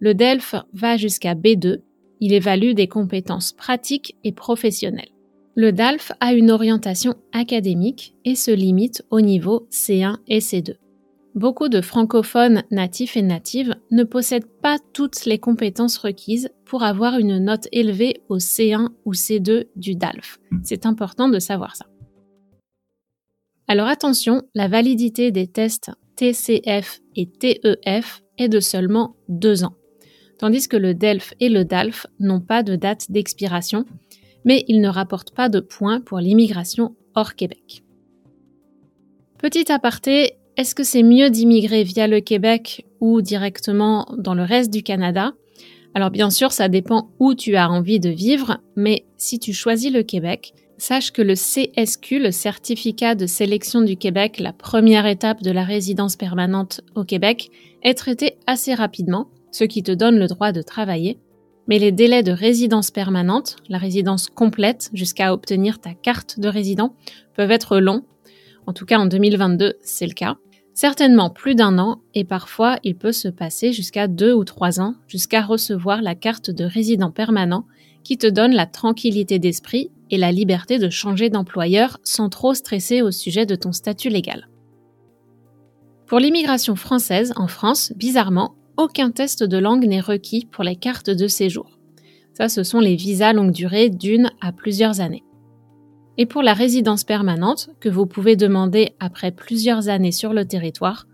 Le 0.00 0.14
DELF 0.14 0.54
va 0.72 0.96
jusqu'à 0.96 1.34
B2, 1.34 1.80
il 2.20 2.32
évalue 2.32 2.72
des 2.72 2.88
compétences 2.88 3.52
pratiques 3.52 4.16
et 4.24 4.32
professionnelles. 4.32 5.12
Le 5.54 5.72
DALF 5.72 6.12
a 6.20 6.34
une 6.34 6.50
orientation 6.50 7.14
académique 7.32 8.14
et 8.24 8.34
se 8.34 8.50
limite 8.50 9.02
au 9.10 9.22
niveau 9.22 9.66
C1 9.70 10.16
et 10.28 10.40
C2. 10.40 10.74
Beaucoup 11.36 11.68
de 11.68 11.82
francophones 11.82 12.62
natifs 12.70 13.14
et 13.14 13.20
natives 13.20 13.76
ne 13.90 14.04
possèdent 14.04 14.48
pas 14.62 14.78
toutes 14.94 15.26
les 15.26 15.38
compétences 15.38 15.98
requises 15.98 16.48
pour 16.64 16.82
avoir 16.82 17.18
une 17.18 17.38
note 17.38 17.68
élevée 17.72 18.22
au 18.30 18.38
C1 18.38 18.88
ou 19.04 19.12
C2 19.12 19.66
du 19.76 19.96
DALF. 19.96 20.38
C'est 20.62 20.86
important 20.86 21.28
de 21.28 21.38
savoir 21.38 21.76
ça. 21.76 21.84
Alors 23.68 23.86
attention, 23.86 24.44
la 24.54 24.66
validité 24.66 25.30
des 25.30 25.46
tests 25.46 25.90
TCF 26.16 27.00
et 27.16 27.26
TEF 27.26 28.22
est 28.38 28.48
de 28.48 28.60
seulement 28.60 29.14
deux 29.28 29.62
ans, 29.62 29.74
tandis 30.38 30.68
que 30.68 30.78
le 30.78 30.94
DELF 30.94 31.34
et 31.38 31.50
le 31.50 31.66
DALF 31.66 32.06
n'ont 32.18 32.40
pas 32.40 32.62
de 32.62 32.76
date 32.76 33.10
d'expiration, 33.10 33.84
mais 34.46 34.64
ils 34.68 34.80
ne 34.80 34.88
rapportent 34.88 35.34
pas 35.34 35.50
de 35.50 35.60
points 35.60 36.00
pour 36.00 36.18
l'immigration 36.18 36.96
hors 37.14 37.34
Québec. 37.34 37.82
Petit 39.38 39.70
aparté, 39.70 40.38
est-ce 40.56 40.74
que 40.74 40.84
c'est 40.84 41.02
mieux 41.02 41.30
d'immigrer 41.30 41.84
via 41.84 42.06
le 42.06 42.20
Québec 42.20 42.86
ou 43.00 43.22
directement 43.22 44.06
dans 44.16 44.34
le 44.34 44.42
reste 44.42 44.72
du 44.72 44.82
Canada? 44.82 45.32
Alors 45.94 46.10
bien 46.10 46.30
sûr, 46.30 46.52
ça 46.52 46.68
dépend 46.68 47.10
où 47.18 47.34
tu 47.34 47.56
as 47.56 47.70
envie 47.70 48.00
de 48.00 48.10
vivre, 48.10 48.58
mais 48.74 49.04
si 49.16 49.38
tu 49.38 49.52
choisis 49.52 49.92
le 49.92 50.02
Québec, 50.02 50.52
Sache 50.78 51.10
que 51.10 51.22
le 51.22 51.34
CSQ, 51.34 52.18
le 52.18 52.30
certificat 52.30 53.14
de 53.14 53.26
sélection 53.26 53.80
du 53.80 53.96
Québec, 53.96 54.38
la 54.38 54.52
première 54.52 55.06
étape 55.06 55.42
de 55.42 55.50
la 55.50 55.64
résidence 55.64 56.16
permanente 56.16 56.82
au 56.94 57.04
Québec, 57.04 57.48
est 57.82 57.94
traité 57.94 58.36
assez 58.46 58.74
rapidement, 58.74 59.30
ce 59.52 59.64
qui 59.64 59.82
te 59.82 59.92
donne 59.92 60.18
le 60.18 60.26
droit 60.26 60.52
de 60.52 60.60
travailler. 60.60 61.18
Mais 61.66 61.78
les 61.78 61.92
délais 61.92 62.22
de 62.22 62.30
résidence 62.30 62.90
permanente, 62.90 63.56
la 63.70 63.78
résidence 63.78 64.28
complète 64.28 64.90
jusqu'à 64.92 65.32
obtenir 65.32 65.80
ta 65.80 65.94
carte 65.94 66.38
de 66.38 66.48
résident, 66.48 66.94
peuvent 67.34 67.50
être 67.50 67.78
longs. 67.78 68.04
En 68.66 68.74
tout 68.74 68.84
cas, 68.84 68.98
en 68.98 69.06
2022, 69.06 69.76
c'est 69.82 70.06
le 70.06 70.12
cas. 70.12 70.36
Certainement 70.76 71.30
plus 71.30 71.54
d'un 71.54 71.78
an 71.78 72.02
et 72.12 72.24
parfois 72.24 72.78
il 72.84 72.96
peut 72.96 73.10
se 73.10 73.28
passer 73.28 73.72
jusqu'à 73.72 74.08
deux 74.08 74.34
ou 74.34 74.44
trois 74.44 74.78
ans 74.78 74.94
jusqu'à 75.08 75.40
recevoir 75.40 76.02
la 76.02 76.14
carte 76.14 76.50
de 76.50 76.64
résident 76.64 77.10
permanent 77.10 77.64
qui 78.04 78.18
te 78.18 78.26
donne 78.26 78.52
la 78.52 78.66
tranquillité 78.66 79.38
d'esprit 79.38 79.90
et 80.10 80.18
la 80.18 80.32
liberté 80.32 80.78
de 80.78 80.90
changer 80.90 81.30
d'employeur 81.30 81.98
sans 82.04 82.28
trop 82.28 82.52
stresser 82.52 83.00
au 83.00 83.10
sujet 83.10 83.46
de 83.46 83.54
ton 83.54 83.72
statut 83.72 84.10
légal. 84.10 84.50
Pour 86.06 86.18
l'immigration 86.18 86.76
française 86.76 87.32
en 87.36 87.48
France, 87.48 87.94
bizarrement, 87.96 88.54
aucun 88.76 89.10
test 89.10 89.42
de 89.42 89.56
langue 89.56 89.86
n'est 89.86 90.00
requis 90.00 90.44
pour 90.44 90.62
les 90.62 90.76
cartes 90.76 91.08
de 91.08 91.26
séjour. 91.26 91.78
Ça, 92.34 92.50
ce 92.50 92.62
sont 92.62 92.80
les 92.80 92.96
visas 92.96 93.32
longue 93.32 93.50
durée 93.50 93.88
d'une 93.88 94.30
à 94.42 94.52
plusieurs 94.52 95.00
années. 95.00 95.24
Et 96.18 96.26
pour 96.26 96.42
la 96.42 96.54
résidence 96.54 97.04
permanente, 97.04 97.70
que 97.80 97.88
vous 97.88 98.06
pouvez 98.06 98.36
demander 98.36 98.94
après 99.00 99.32
plusieurs 99.32 99.88
années 99.88 100.12
sur 100.12 100.32
le 100.32 100.46
territoire, 100.46 101.06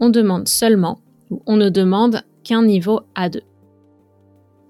on 0.00 0.10
demande 0.10 0.48
seulement, 0.48 1.00
ou 1.30 1.42
on 1.46 1.56
ne 1.56 1.68
demande 1.68 2.22
qu'un 2.42 2.62
niveau 2.62 3.00
A2. 3.16 3.40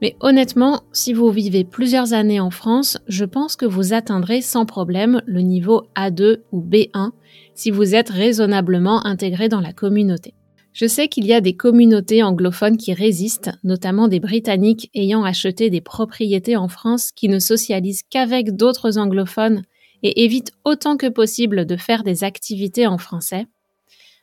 Mais 0.01 0.17
honnêtement, 0.21 0.83
si 0.93 1.13
vous 1.13 1.31
vivez 1.31 1.65
plusieurs 1.65 2.13
années 2.13 2.39
en 2.39 2.51
France, 2.51 2.99
je 3.09 3.25
pense 3.25 3.57
que 3.57 3.67
vous 3.67 3.93
atteindrez 3.93 4.43
sans 4.43 4.65
problème 4.65 5.23
le 5.27 5.41
niveau 5.41 5.83
A2 5.97 6.43
ou 6.53 6.63
B1 6.63 7.11
si 7.55 7.71
vous 7.71 7.95
êtes 7.97 8.11
raisonnablement 8.11 9.05
intégré 9.05 9.49
dans 9.49 9.61
la 9.61 9.73
communauté. 9.73 10.35
Je 10.73 10.87
sais 10.87 11.09
qu'il 11.09 11.27
y 11.27 11.33
a 11.33 11.41
des 11.41 11.55
communautés 11.57 12.23
anglophones 12.23 12.77
qui 12.77 12.93
résistent, 12.95 13.51
notamment 13.65 14.07
des 14.07 14.21
Britanniques 14.21 14.91
ayant 14.95 15.25
acheté 15.25 15.71
des 15.71 15.81
propriétés 15.81 16.57
en 16.57 16.69
France 16.69 17.11
qui 17.11 17.29
ne 17.29 17.41
socialisent 17.41 18.05
qu'avec 18.09 18.55
d'autres 18.55 18.99
anglophones 18.99 19.63
et 20.03 20.25
évitent 20.25 20.53
autant 20.65 20.97
que 20.97 21.09
possible 21.09 21.67
de 21.67 21.77
faire 21.77 22.05
des 22.05 22.25
activités 22.25 22.87
en 22.87 22.99
français. 22.99 23.47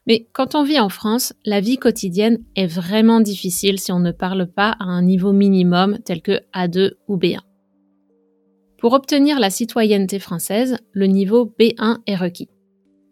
Mais 0.07 0.27
quand 0.33 0.55
on 0.55 0.63
vit 0.63 0.79
en 0.79 0.89
France, 0.89 1.33
la 1.45 1.61
vie 1.61 1.77
quotidienne 1.77 2.43
est 2.55 2.67
vraiment 2.67 3.21
difficile 3.21 3.79
si 3.79 3.91
on 3.91 3.99
ne 3.99 4.11
parle 4.11 4.47
pas 4.47 4.75
à 4.79 4.85
un 4.85 5.01
niveau 5.01 5.33
minimum 5.33 5.97
tel 6.05 6.21
que 6.21 6.41
A2 6.53 6.91
ou 7.07 7.17
B1. 7.17 7.39
Pour 8.77 8.93
obtenir 8.93 9.39
la 9.39 9.49
citoyenneté 9.49 10.19
française, 10.19 10.77
le 10.91 11.07
niveau 11.07 11.51
B1 11.59 11.99
est 12.05 12.15
requis. 12.15 12.49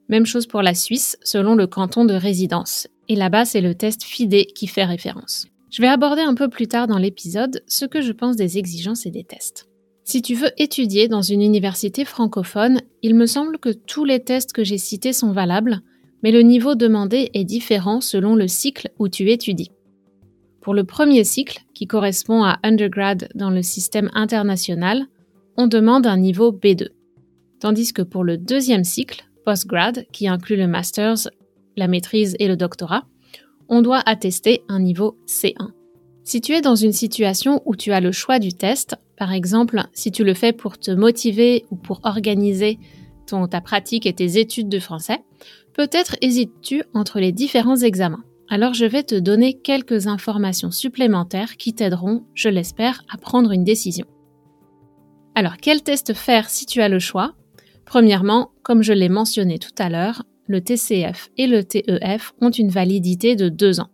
Même 0.09 0.25
chose 0.25 0.45
pour 0.45 0.61
la 0.61 0.75
Suisse 0.75 1.17
selon 1.23 1.55
le 1.55 1.65
canton 1.65 2.05
de 2.05 2.13
résidence. 2.13 2.87
Et 3.09 3.15
là-bas, 3.15 3.45
c'est 3.45 3.61
le 3.61 3.73
test 3.73 4.03
FIDE 4.03 4.45
qui 4.53 4.67
fait 4.67 4.85
référence. 4.85 5.47
Je 5.71 5.81
vais 5.81 5.87
aborder 5.87 6.21
un 6.21 6.35
peu 6.35 6.49
plus 6.49 6.67
tard 6.67 6.85
dans 6.85 6.99
l'épisode 6.99 7.63
ce 7.67 7.85
que 7.85 8.01
je 8.01 8.11
pense 8.11 8.35
des 8.35 8.59
exigences 8.59 9.07
et 9.07 9.11
des 9.11 9.23
tests. 9.23 9.67
Si 10.05 10.21
tu 10.21 10.35
veux 10.35 10.51
étudier 10.57 11.07
dans 11.07 11.21
une 11.21 11.41
université 11.41 12.03
francophone, 12.03 12.81
il 13.01 13.15
me 13.15 13.25
semble 13.25 13.57
que 13.57 13.69
tous 13.69 14.03
les 14.03 14.19
tests 14.19 14.51
que 14.51 14.63
j'ai 14.63 14.77
cités 14.77 15.13
sont 15.13 15.31
valables, 15.31 15.81
mais 16.23 16.31
le 16.31 16.41
niveau 16.41 16.75
demandé 16.75 17.29
est 17.33 17.45
différent 17.45 18.01
selon 18.01 18.35
le 18.35 18.47
cycle 18.47 18.89
où 18.99 19.07
tu 19.07 19.31
étudies. 19.31 19.71
Pour 20.61 20.73
le 20.73 20.83
premier 20.83 21.23
cycle, 21.23 21.61
qui 21.73 21.87
correspond 21.87 22.43
à 22.43 22.59
undergrad 22.63 23.29
dans 23.35 23.49
le 23.49 23.61
système 23.61 24.09
international, 24.13 25.05
on 25.57 25.67
demande 25.67 26.07
un 26.07 26.17
niveau 26.17 26.51
B2. 26.51 26.89
Tandis 27.59 27.93
que 27.93 28.01
pour 28.01 28.23
le 28.23 28.37
deuxième 28.37 28.83
cycle, 28.83 29.25
postgrad, 29.45 30.05
qui 30.11 30.27
inclut 30.27 30.57
le 30.57 30.67
master's, 30.67 31.29
la 31.77 31.87
maîtrise 31.87 32.35
et 32.39 32.47
le 32.47 32.57
doctorat, 32.57 33.05
on 33.69 33.81
doit 33.81 34.01
attester 34.05 34.63
un 34.67 34.79
niveau 34.79 35.17
C1. 35.27 35.71
Si 36.23 36.41
tu 36.41 36.53
es 36.53 36.61
dans 36.61 36.75
une 36.75 36.93
situation 36.93 37.61
où 37.65 37.75
tu 37.75 37.91
as 37.91 37.99
le 37.99 38.11
choix 38.11 38.39
du 38.39 38.53
test, 38.53 38.95
par 39.17 39.33
exemple 39.33 39.83
si 39.93 40.11
tu 40.11 40.23
le 40.23 40.33
fais 40.33 40.53
pour 40.53 40.77
te 40.77 40.91
motiver 40.91 41.65
ou 41.69 41.75
pour 41.75 42.01
organiser 42.03 42.79
ta 43.49 43.61
pratique 43.61 44.05
et 44.05 44.13
tes 44.13 44.37
études 44.37 44.69
de 44.69 44.77
français, 44.77 45.23
Peut-être 45.73 46.15
hésites-tu 46.21 46.83
entre 46.93 47.19
les 47.19 47.31
différents 47.31 47.77
examens. 47.77 48.23
Alors 48.47 48.75
je 48.75 48.85
vais 48.85 49.01
te 49.01 49.15
donner 49.15 49.55
quelques 49.55 50.05
informations 50.05 50.69
supplémentaires 50.69 51.57
qui 51.57 51.73
t'aideront, 51.73 52.25
je 52.35 52.49
l'espère, 52.49 53.03
à 53.11 53.17
prendre 53.17 53.51
une 53.51 53.63
décision. 53.63 54.05
Alors 55.33 55.57
quel 55.57 55.81
test 55.81 56.13
faire 56.13 56.49
si 56.49 56.67
tu 56.67 56.81
as 56.81 56.89
le 56.89 56.99
choix? 56.99 57.33
Premièrement, 57.85 58.51
comme 58.61 58.83
je 58.83 58.93
l'ai 58.93 59.09
mentionné 59.09 59.57
tout 59.57 59.73
à 59.79 59.89
l'heure, 59.89 60.23
le 60.45 60.61
TCF 60.61 61.29
et 61.37 61.47
le 61.47 61.63
TEF 61.63 62.33
ont 62.39 62.51
une 62.51 62.69
validité 62.69 63.35
de 63.35 63.49
deux 63.49 63.79
ans. 63.79 63.89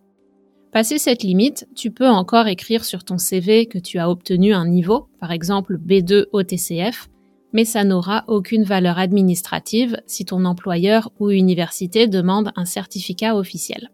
Passé 0.72 1.00
cette 1.00 1.24
limite, 1.24 1.68
tu 1.76 1.90
peux 1.90 2.08
encore 2.08 2.48
écrire 2.48 2.86
sur 2.86 3.04
ton 3.04 3.18
CV 3.18 3.66
que 3.66 3.80
tu 3.80 3.98
as 3.98 4.08
obtenu 4.08 4.54
un 4.54 4.68
niveau, 4.68 5.08
par 5.20 5.32
exemple 5.32 5.80
B2 5.80 6.26
au 6.32 6.44
TCF, 6.44 7.10
mais 7.54 7.66
ça 7.66 7.84
n'aura 7.84 8.24
aucune 8.28 8.64
valeur 8.64 9.00
administrative 9.00 10.00
si 10.06 10.26
ton 10.26 10.46
employeur 10.46 11.12
ou 11.20 11.32
université 11.32 12.06
demande 12.06 12.52
un 12.56 12.66
certificat 12.66 13.36
officiel. 13.36 13.90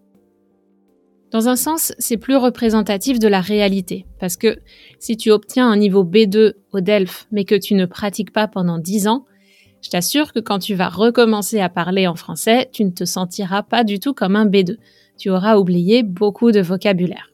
Dans 1.31 1.47
un 1.47 1.55
sens, 1.55 1.93
c'est 1.97 2.17
plus 2.17 2.35
représentatif 2.35 3.19
de 3.19 3.29
la 3.29 3.39
réalité, 3.39 4.05
parce 4.19 4.35
que 4.35 4.57
si 4.99 5.15
tu 5.15 5.31
obtiens 5.31 5.69
un 5.69 5.77
niveau 5.77 6.03
B2 6.03 6.55
au 6.73 6.81
DELF, 6.81 7.27
mais 7.31 7.45
que 7.45 7.55
tu 7.55 7.73
ne 7.75 7.85
pratiques 7.85 8.31
pas 8.31 8.49
pendant 8.49 8.79
10 8.79 9.07
ans, 9.07 9.25
je 9.81 9.89
t'assure 9.89 10.33
que 10.33 10.39
quand 10.39 10.59
tu 10.59 10.75
vas 10.75 10.89
recommencer 10.89 11.61
à 11.61 11.69
parler 11.69 12.05
en 12.07 12.15
français, 12.15 12.69
tu 12.73 12.83
ne 12.83 12.89
te 12.89 13.05
sentiras 13.05 13.63
pas 13.63 13.83
du 13.85 13.99
tout 13.99 14.13
comme 14.13 14.35
un 14.35 14.45
B2. 14.45 14.77
Tu 15.17 15.29
auras 15.29 15.57
oublié 15.57 16.03
beaucoup 16.03 16.51
de 16.51 16.61
vocabulaire. 16.61 17.31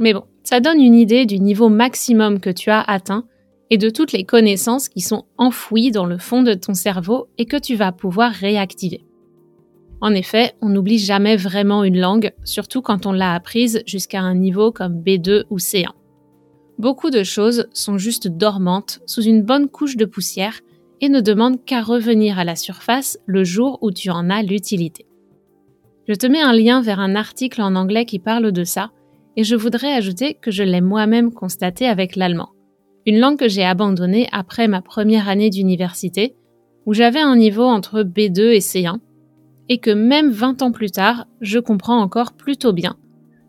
Mais 0.00 0.12
bon, 0.12 0.24
ça 0.42 0.60
donne 0.60 0.80
une 0.80 0.94
idée 0.94 1.26
du 1.26 1.38
niveau 1.38 1.68
maximum 1.68 2.40
que 2.40 2.50
tu 2.50 2.70
as 2.70 2.80
atteint 2.80 3.24
et 3.70 3.78
de 3.78 3.90
toutes 3.90 4.12
les 4.12 4.24
connaissances 4.24 4.88
qui 4.88 5.00
sont 5.00 5.24
enfouies 5.38 5.90
dans 5.90 6.06
le 6.06 6.18
fond 6.18 6.42
de 6.42 6.54
ton 6.54 6.74
cerveau 6.74 7.28
et 7.38 7.46
que 7.46 7.56
tu 7.56 7.76
vas 7.76 7.92
pouvoir 7.92 8.32
réactiver. 8.32 9.04
En 10.00 10.12
effet, 10.12 10.52
on 10.60 10.68
n'oublie 10.68 10.98
jamais 10.98 11.36
vraiment 11.36 11.82
une 11.82 11.98
langue, 11.98 12.32
surtout 12.44 12.82
quand 12.82 13.06
on 13.06 13.12
l'a 13.12 13.34
apprise 13.34 13.82
jusqu'à 13.86 14.20
un 14.20 14.34
niveau 14.34 14.70
comme 14.70 15.00
B2 15.00 15.44
ou 15.50 15.58
C1. 15.58 15.88
Beaucoup 16.78 17.10
de 17.10 17.22
choses 17.22 17.68
sont 17.72 17.98
juste 17.98 18.28
dormantes 18.28 19.00
sous 19.06 19.22
une 19.22 19.42
bonne 19.42 19.68
couche 19.68 19.96
de 19.96 20.04
poussière 20.04 20.60
et 21.00 21.08
ne 21.08 21.20
demandent 21.20 21.64
qu'à 21.64 21.82
revenir 21.82 22.38
à 22.38 22.44
la 22.44 22.56
surface 22.56 23.18
le 23.26 23.44
jour 23.44 23.78
où 23.80 23.92
tu 23.92 24.10
en 24.10 24.28
as 24.28 24.42
l'utilité. 24.42 25.06
Je 26.06 26.14
te 26.14 26.26
mets 26.26 26.42
un 26.42 26.52
lien 26.52 26.82
vers 26.82 27.00
un 27.00 27.14
article 27.14 27.62
en 27.62 27.74
anglais 27.76 28.04
qui 28.04 28.18
parle 28.18 28.52
de 28.52 28.64
ça, 28.64 28.90
et 29.36 29.44
je 29.44 29.56
voudrais 29.56 29.94
ajouter 29.94 30.34
que 30.34 30.50
je 30.50 30.62
l'ai 30.62 30.82
moi-même 30.82 31.32
constaté 31.32 31.86
avec 31.86 32.14
l'allemand, 32.14 32.50
une 33.06 33.18
langue 33.18 33.38
que 33.38 33.48
j'ai 33.48 33.64
abandonnée 33.64 34.28
après 34.30 34.68
ma 34.68 34.82
première 34.82 35.28
année 35.28 35.48
d'université, 35.48 36.36
où 36.84 36.92
j'avais 36.92 37.20
un 37.20 37.36
niveau 37.36 37.64
entre 37.64 38.02
B2 38.02 38.52
et 38.52 38.58
C1, 38.58 38.98
et 39.70 39.78
que 39.78 39.90
même 39.90 40.30
20 40.30 40.60
ans 40.60 40.72
plus 40.72 40.90
tard, 40.90 41.26
je 41.40 41.58
comprends 41.58 42.00
encore 42.00 42.34
plutôt 42.34 42.74
bien, 42.74 42.96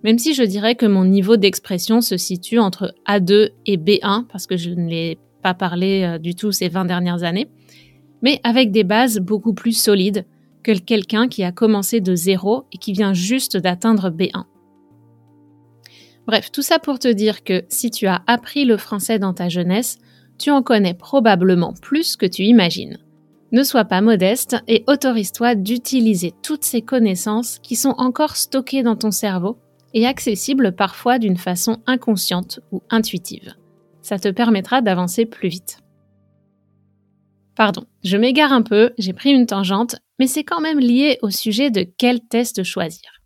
même 0.06 0.18
si 0.18 0.34
je 0.34 0.44
dirais 0.44 0.76
que 0.76 0.86
mon 0.86 1.04
niveau 1.04 1.36
d'expression 1.36 2.00
se 2.00 2.16
situe 2.16 2.60
entre 2.60 2.94
A2 3.06 3.50
et 3.66 3.76
B1, 3.76 4.28
parce 4.32 4.48
que 4.48 4.56
je 4.56 4.70
ne 4.70 4.88
l'ai 4.88 5.18
pas 5.44 5.54
parlé 5.54 6.04
euh, 6.04 6.18
du 6.20 6.36
tout 6.36 6.54
ces 6.54 6.70
20 6.70 6.86
dernières 6.86 7.24
années, 7.24 7.50
mais 8.22 8.40
avec 8.44 8.72
des 8.72 8.86
bases 8.86 9.20
beaucoup 9.20 9.54
plus 9.54 9.78
solides 9.78 10.26
que 10.66 10.72
quelqu'un 10.72 11.28
qui 11.28 11.44
a 11.44 11.52
commencé 11.52 12.02
de 12.02 12.16
zéro 12.16 12.64
et 12.74 12.80
qui 12.80 12.92
vient 12.92 13.14
juste 13.14 13.56
d'atteindre 13.56 14.10
B1. 14.10 14.46
Bref, 16.26 16.52
tout 16.52 16.64
ça 16.64 16.80
pour 16.80 16.98
te 16.98 17.08
dire 17.08 17.44
que 17.44 17.66
si 17.70 17.92
tu 17.92 18.08
as 18.08 18.24
appris 18.26 18.66
le 18.66 18.78
français 18.78 19.20
dans 19.20 19.36
ta 19.36 19.48
jeunesse, 19.48 20.00
tu 20.40 20.50
en 20.50 20.64
connais 20.64 20.96
probablement 20.96 21.74
plus 21.74 22.18
que 22.18 22.26
tu 22.26 22.46
imagines. 22.46 22.98
Ne 23.52 23.62
sois 23.62 23.86
pas 23.86 24.02
modeste 24.02 24.58
et 24.68 24.84
autorise-toi 24.88 25.54
d'utiliser 25.54 26.34
toutes 26.42 26.66
ces 26.66 26.82
connaissances 26.82 27.60
qui 27.60 27.76
sont 27.76 27.94
encore 28.00 28.36
stockées 28.36 28.82
dans 28.82 28.96
ton 28.96 29.12
cerveau 29.12 29.58
et 29.94 30.08
accessibles 30.08 30.76
parfois 30.76 31.20
d'une 31.20 31.38
façon 31.38 31.78
inconsciente 31.86 32.60
ou 32.72 32.82
intuitive. 32.90 33.54
Ça 34.02 34.18
te 34.18 34.30
permettra 34.30 34.82
d'avancer 34.82 35.28
plus 35.28 35.50
vite. 35.50 35.78
Pardon, 37.56 37.86
je 38.04 38.18
m'égare 38.18 38.52
un 38.52 38.64
peu, 38.64 38.94
j'ai 38.98 39.14
pris 39.14 39.30
une 39.30 39.46
tangente, 39.46 39.98
mais 40.20 40.28
c'est 40.28 40.44
quand 40.44 40.62
même 40.62 40.80
lié 40.80 41.18
au 41.22 41.30
sujet 41.30 41.72
de 41.72 41.84
quel 41.98 42.22
test 42.22 42.64
choisir. 42.64 43.22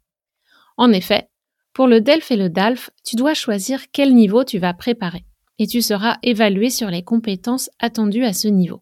En 0.77 0.91
effet, 0.91 1.29
pour 1.73 1.87
le 1.87 2.01
DELF 2.01 2.31
et 2.31 2.35
le 2.35 2.49
DALF, 2.49 2.89
tu 3.05 3.15
dois 3.15 3.33
choisir 3.33 3.91
quel 3.91 4.13
niveau 4.13 4.43
tu 4.43 4.59
vas 4.59 4.73
préparer, 4.73 5.25
et 5.59 5.67
tu 5.67 5.81
seras 5.81 6.17
évalué 6.23 6.69
sur 6.69 6.89
les 6.89 7.03
compétences 7.03 7.69
attendues 7.79 8.25
à 8.25 8.33
ce 8.33 8.47
niveau. 8.47 8.81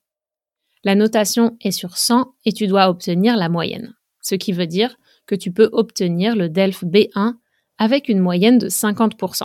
La 0.84 0.96
notation 0.96 1.58
est 1.62 1.72
sur 1.72 1.98
100 1.98 2.34
et 2.46 2.54
tu 2.54 2.68
dois 2.68 2.90
obtenir 2.90 3.36
la 3.36 3.50
moyenne, 3.50 3.96
ce 4.22 4.36
qui 4.36 4.52
veut 4.52 4.68
dire 4.68 4.96
que 5.26 5.36
tu 5.36 5.52
peux 5.52 5.70
obtenir 5.74 6.36
le 6.36 6.50
DELF 6.50 6.84
B1 6.84 7.34
avec 7.78 8.10
une 8.10 8.20
moyenne 8.20 8.58
de 8.58 8.70
50%, 8.70 9.44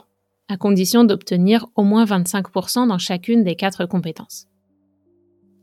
à 0.49 0.57
condition 0.57 1.04
d'obtenir 1.04 1.66
au 1.75 1.85
moins 1.85 2.04
25% 2.04 2.87
dans 2.87 2.99
chacune 2.99 3.45
des 3.45 3.57
quatre 3.57 3.87
compétences. 3.87 4.47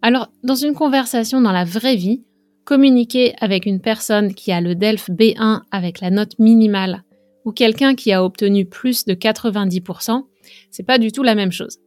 Alors, 0.02 0.30
dans 0.44 0.56
une 0.56 0.74
conversation 0.74 1.42
dans 1.42 1.52
la 1.52 1.66
vraie 1.66 1.96
vie, 1.96 2.24
communiquer 2.70 3.34
avec 3.42 3.66
une 3.66 3.82
personne 3.82 4.36
qui 4.36 4.52
a 4.52 4.62
le 4.62 4.76
DELF 4.76 5.10
B1 5.10 5.62
avec 5.72 6.02
la 6.02 6.12
note 6.12 6.38
minimale 6.38 7.04
ou 7.44 7.52
quelqu'un 7.52 7.96
qui 7.96 8.12
a 8.12 8.24
obtenu 8.24 8.68
plus 8.68 9.06
de 9.06 9.16
90%, 9.16 10.24
c'est 10.70 10.84
pas 10.84 11.00
du 11.00 11.12
tout 11.12 11.24
la 11.24 11.34
même 11.34 11.52
chose. 11.52 11.80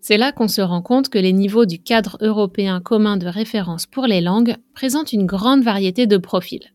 C'est 0.00 0.16
là 0.16 0.32
qu'on 0.32 0.48
se 0.48 0.60
rend 0.60 0.82
compte 0.82 1.08
que 1.08 1.20
les 1.20 1.32
niveaux 1.32 1.66
du 1.66 1.80
cadre 1.80 2.18
européen 2.20 2.80
commun 2.80 3.16
de 3.16 3.28
référence 3.28 3.86
pour 3.86 4.08
les 4.08 4.20
langues 4.20 4.56
présentent 4.74 5.12
une 5.12 5.24
grande 5.24 5.62
variété 5.62 6.08
de 6.08 6.16
profils. 6.16 6.74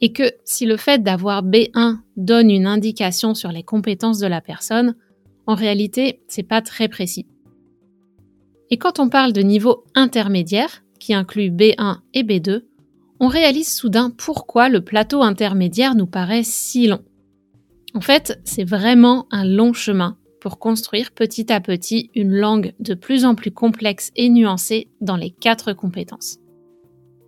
Et 0.00 0.12
que 0.12 0.30
si 0.44 0.64
le 0.64 0.76
fait 0.76 1.02
d'avoir 1.02 1.42
B1 1.42 1.96
donne 2.16 2.52
une 2.52 2.68
indication 2.68 3.34
sur 3.34 3.50
les 3.50 3.64
compétences 3.64 4.20
de 4.20 4.28
la 4.28 4.40
personne, 4.40 4.94
en 5.48 5.56
réalité, 5.56 6.20
c'est 6.28 6.44
pas 6.44 6.62
très 6.62 6.86
précis. 6.86 7.26
Et 8.70 8.76
quand 8.76 9.00
on 9.00 9.08
parle 9.08 9.32
de 9.32 9.42
niveau 9.42 9.82
intermédiaire, 9.96 10.83
qui 11.04 11.12
inclut 11.12 11.50
B1 11.50 11.98
et 12.14 12.22
B2, 12.22 12.62
on 13.20 13.28
réalise 13.28 13.70
soudain 13.70 14.08
pourquoi 14.08 14.70
le 14.70 14.80
plateau 14.80 15.22
intermédiaire 15.22 15.94
nous 15.94 16.06
paraît 16.06 16.44
si 16.44 16.86
long. 16.86 17.04
En 17.94 18.00
fait, 18.00 18.40
c'est 18.44 18.64
vraiment 18.64 19.26
un 19.30 19.44
long 19.44 19.74
chemin 19.74 20.16
pour 20.40 20.58
construire 20.58 21.12
petit 21.12 21.52
à 21.52 21.60
petit 21.60 22.10
une 22.14 22.32
langue 22.32 22.72
de 22.80 22.94
plus 22.94 23.26
en 23.26 23.34
plus 23.34 23.50
complexe 23.50 24.12
et 24.16 24.30
nuancée 24.30 24.88
dans 25.02 25.16
les 25.16 25.30
quatre 25.30 25.74
compétences. 25.74 26.38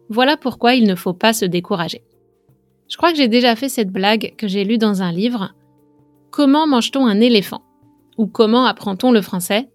Voilà 0.08 0.38
pourquoi 0.38 0.74
il 0.74 0.86
ne 0.86 0.94
faut 0.94 1.14
pas 1.14 1.34
se 1.34 1.44
décourager. 1.44 2.02
Je 2.88 2.96
crois 2.96 3.10
que 3.10 3.18
j'ai 3.18 3.28
déjà 3.28 3.56
fait 3.56 3.68
cette 3.68 3.90
blague 3.90 4.34
que 4.38 4.48
j'ai 4.48 4.64
lue 4.64 4.78
dans 4.78 5.02
un 5.02 5.12
livre. 5.12 5.54
Comment 6.30 6.66
mange-t-on 6.66 7.06
un 7.06 7.20
éléphant? 7.20 7.62
Ou 8.16 8.26
comment 8.26 8.64
apprend-on 8.64 9.12
le 9.12 9.20
français? 9.20 9.68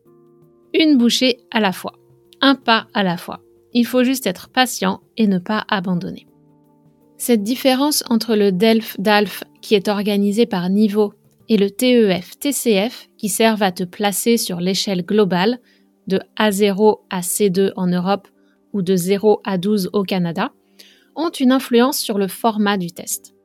Une 0.74 0.98
bouchée 0.98 1.38
à 1.52 1.60
la 1.60 1.72
fois, 1.72 1.94
un 2.42 2.56
pas 2.56 2.88
à 2.96 3.04
la 3.04 3.18
fois. 3.18 3.42
Il 3.74 3.86
faut 3.86 4.04
juste 4.04 4.28
être 4.28 4.50
patient 4.50 5.02
et 5.18 5.28
ne 5.28 5.40
pas 5.40 5.66
abandonner. 5.70 6.28
Cette 7.18 7.44
différence 7.44 8.04
entre 8.10 8.36
le 8.36 8.52
DELF-DALF 8.52 9.44
qui 9.62 9.76
est 9.76 9.88
organisé 9.88 10.46
par 10.46 10.70
niveau 10.70 11.14
et 11.50 11.58
le 11.58 11.70
TEF-TCF 11.70 13.10
qui 13.18 13.30
servent 13.30 13.64
à 13.64 13.72
te 13.72 13.84
placer 13.84 14.38
sur 14.38 14.60
l'échelle 14.60 15.06
globale 15.06 15.60
de 16.08 16.20
A0 16.38 17.02
à 17.10 17.22
C2 17.22 17.74
en 17.76 17.88
Europe 17.88 18.28
ou 18.74 18.82
de 18.82 18.96
0 18.96 19.42
à 19.44 19.58
12 19.58 19.90
au 19.94 20.04
Canada 20.04 20.52
ont 21.16 21.30
une 21.30 21.52
influence 21.52 22.00
sur 22.00 22.18
le 22.18 22.28
format 22.28 22.78
du 22.78 22.92
test. 22.92 23.36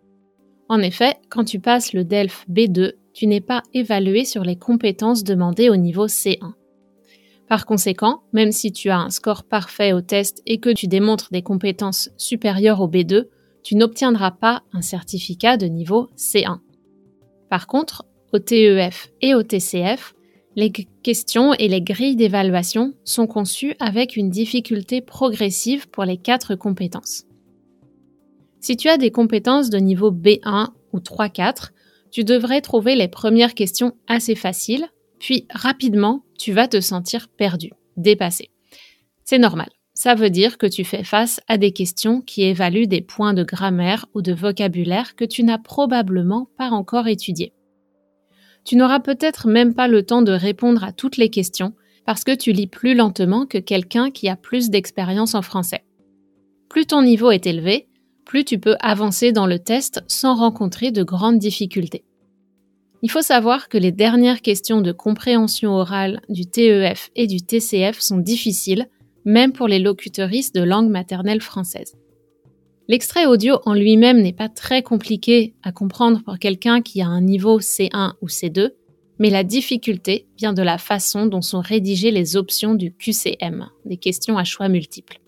En 0.69 0.81
effet, 0.81 1.17
quand 1.31 1.45
tu 1.45 1.61
passes 1.61 1.93
le 1.93 2.05
DELF 2.05 2.45
B2, 2.51 2.93
tu 3.13 3.27
n'es 3.27 3.41
pas 3.41 3.63
évalué 3.73 4.25
sur 4.25 4.43
les 4.43 4.57
compétences 4.57 5.25
demandées 5.25 5.71
au 5.71 5.77
niveau 5.77 6.07
C1. 6.07 6.53
Par 7.49 7.65
conséquent, 7.65 8.23
même 8.33 8.51
si 8.51 8.73
tu 8.73 8.91
as 8.91 8.99
un 8.99 9.11
score 9.11 9.45
parfait 9.45 9.93
au 9.93 10.01
test 10.01 10.43
et 10.47 10.59
que 10.59 10.71
tu 10.71 10.89
démontres 10.89 11.29
des 11.31 11.43
compétences 11.43 12.11
supérieures 12.17 12.81
au 12.81 12.89
B2, 12.89 13.27
tu 13.63 13.77
n'obtiendras 13.77 14.33
pas 14.33 14.63
un 14.73 14.83
certificat 14.83 15.57
de 15.57 15.67
niveau 15.67 16.09
C1. 16.17 16.59
Par 17.49 17.67
contre, 17.67 18.05
au 18.33 18.39
TEF 18.39 19.13
et 19.21 19.35
au 19.35 19.43
TCF, 19.43 20.15
les 20.57 20.73
questions 20.73 21.53
et 21.55 21.69
les 21.69 21.83
grilles 21.83 22.17
d'évaluation 22.17 22.95
sont 23.05 23.27
conçues 23.27 23.75
avec 23.79 24.17
une 24.17 24.31
difficulté 24.31 25.01
progressive 25.01 25.89
pour 25.89 26.05
les 26.05 26.17
quatre 26.17 26.55
compétences. 26.55 27.25
Si 28.61 28.77
tu 28.77 28.89
as 28.89 28.97
des 28.97 29.11
compétences 29.11 29.71
de 29.71 29.79
niveau 29.79 30.11
B1 30.11 30.69
ou 30.93 30.99
3-4, 30.99 31.71
tu 32.11 32.25
devrais 32.25 32.63
trouver 32.63 32.97
les 32.97 33.09
premières 33.09 33.55
questions 33.55 33.93
assez 34.09 34.35
faciles 34.35 34.89
puis 35.19 35.47
rapidement, 35.51 36.25
tu 36.39 36.53
vas 36.53 36.69
te 36.69 36.81
sentir 36.81 37.29
perdu, 37.29 37.71
dépassé. 37.97 38.51
C'est 39.25 39.39
normal. 39.39 39.69
Ça 39.95 40.15
veut 40.15 40.29
dire 40.29 40.59
que 40.59 40.67
tu 40.67 40.85
fais 40.85 41.05
face 41.05 41.41
à 41.49 41.57
des 41.57 41.73
questions 41.73 42.21
qui 42.21 42.43
évaluent 42.43 42.87
des 42.87 43.01
points 43.01 43.33
de 43.33 43.45
grammaire 43.45 44.07
ou 44.15 44.21
de 44.21 44.35
vocabulaire 44.35 45.17
que 45.17 45.25
tu 45.25 45.43
n'as 45.43 45.59
probablement 45.59 46.49
pas 46.59 46.69
encore 46.69 47.09
étudiés. 47.09 47.55
Tu 48.65 48.77
n'auras 48.77 49.01
peut-être 49.01 49.49
même 49.49 49.75
pas 49.75 49.89
le 49.89 50.05
temps 50.05 50.23
de 50.23 50.33
répondre 50.33 50.85
à 50.85 50.93
toutes 50.93 51.17
les 51.17 51.31
questions 51.31 51.73
parce 52.05 52.25
que 52.25 52.35
tu 52.35 52.53
lis 52.53 52.67
plus 52.67 52.95
lentement 52.95 53.47
que 53.47 53.59
quelqu'un 53.59 54.11
qui 54.11 54.29
a 54.29 54.37
plus 54.37 54.71
d'expérience 54.71 55.35
en 55.35 55.43
français. 55.43 55.85
Plus 56.69 56.87
ton 56.87 57.01
niveau 57.03 57.31
est 57.31 57.47
élevé, 57.47 57.89
plus 58.27 58.45
tu 58.45 58.59
peux 58.59 58.77
avancer 58.81 59.33
dans 59.33 59.47
le 59.47 59.59
test 59.59 60.03
sans 60.09 60.35
rencontrer 60.35 60.91
de 60.91 61.05
grandes 61.05 61.39
difficultés. 61.39 62.05
Il 63.07 63.09
faut 63.09 63.23
savoir 63.23 63.69
que 63.69 63.79
les 63.79 63.93
dernières 63.93 64.43
questions 64.43 64.81
de 64.81 64.91
compréhension 64.91 65.75
orale 65.75 66.23
du 66.29 66.45
TEF 66.45 67.13
et 67.15 67.29
du 67.29 67.41
TCF 67.41 68.01
sont 68.01 68.19
difficiles, 68.19 68.89
même 69.25 69.53
pour 69.53 69.69
les 69.69 69.79
locuteristes 69.79 70.57
de 70.57 70.65
langue 70.65 70.91
maternelle 70.91 71.41
française. 71.41 71.95
L'extrait 72.89 73.27
audio 73.27 73.61
en 73.65 73.75
lui-même 73.75 74.21
n'est 74.21 74.33
pas 74.33 74.49
très 74.49 74.83
compliqué 74.83 75.55
à 75.63 75.71
comprendre 75.71 76.21
pour 76.25 76.41
quelqu'un 76.41 76.83
qui 76.83 77.01
a 77.01 77.07
un 77.07 77.21
niveau 77.21 77.61
C1 77.61 78.15
ou 78.23 78.27
C2, 78.27 78.71
mais 79.21 79.31
la 79.31 79.45
difficulté 79.45 80.27
vient 80.37 80.53
de 80.53 80.63
la 80.63 80.77
façon 80.77 81.27
dont 81.27 81.43
sont 81.43 81.61
rédigées 81.61 82.11
les 82.11 82.35
options 82.35 82.75
du 82.75 82.93
QCM, 82.93 83.69
des 83.85 83.99
questions 83.99 84.37
à 84.37 84.43
choix 84.43 84.69
multiples. 84.69 85.21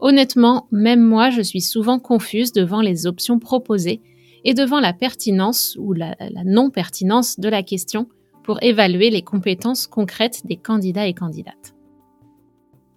Honnêtement, 0.00 0.68
même 0.70 1.00
moi, 1.00 1.30
je 1.30 1.40
suis 1.40 1.62
souvent 1.62 1.98
confuse 1.98 2.52
devant 2.52 2.82
les 2.82 3.06
options 3.06 3.38
proposées 3.38 4.02
et 4.44 4.54
devant 4.54 4.80
la 4.80 4.92
pertinence 4.92 5.76
ou 5.78 5.92
la, 5.92 6.16
non-pertinence 6.44 7.38
de 7.38 7.48
la 7.48 7.62
question 7.62 8.08
pour 8.42 8.62
évaluer 8.62 9.10
les 9.10 9.22
compétences 9.22 9.86
concrètes 9.86 10.46
des 10.46 10.56
candidats 10.56 11.06
et 11.06 11.14
candidates. 11.14 11.74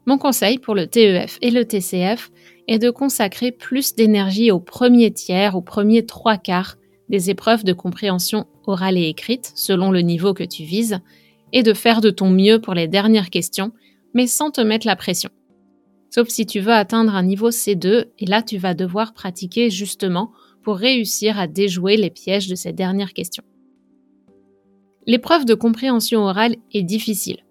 Mon 0.06 0.18
conseil 0.18 0.58
pour 0.58 0.76
le 0.76 0.88
TEF 0.88 1.38
et 1.42 1.52
le 1.52 1.66
TCF 1.66 2.32
est 2.68 2.80
de 2.80 2.90
consacrer 2.90 3.52
plus 3.52 3.96
d'énergie 3.96 4.52
au 4.52 4.60
premier 4.60 5.12
tiers, 5.12 5.56
au 5.56 5.62
premier 5.62 6.06
trois 6.06 6.38
quarts 6.38 6.78
des 7.10 7.30
épreuves 7.30 7.64
de 7.64 7.74
compréhension 7.74 8.46
orale 8.66 8.98
et 8.98 9.08
écrite, 9.08 9.52
selon 9.56 9.92
le 9.92 10.00
niveau 10.02 10.34
que 10.34 10.44
tu 10.44 10.64
vises, 10.64 11.00
et 11.52 11.64
de 11.64 11.74
faire 11.74 12.02
de 12.02 12.10
ton 12.10 12.30
mieux 12.30 12.60
pour 12.60 12.74
les 12.74 12.88
dernières 12.88 13.30
questions, 13.30 13.72
mais 14.14 14.28
sans 14.28 14.52
te 14.52 14.62
mettre 14.62 14.88
la 14.88 14.96
pression. 14.96 15.30
Sauf 16.10 16.28
si 16.28 16.46
tu 16.46 16.60
veux 16.60 16.74
atteindre 16.74 17.16
un 17.16 17.24
niveau 17.24 17.50
C2, 17.50 18.06
et 18.20 18.26
là 18.26 18.42
tu 18.42 18.58
vas 18.58 18.74
devoir 18.74 19.14
pratiquer 19.14 19.70
justement 19.70 20.32
pour 20.64 20.78
réussir 20.78 21.40
à 21.40 21.48
déjouer 21.48 21.98
les 21.98 22.10
pièges 22.10 22.48
de 22.48 22.56
ces 22.56 22.74
dernières 22.74 23.14
questions. 23.14 23.44
L'épreuve 25.06 25.46
de 25.46 25.54
compréhension 25.54 26.22
orale 26.22 26.56
est 26.74 26.84
difficile. 26.84 27.44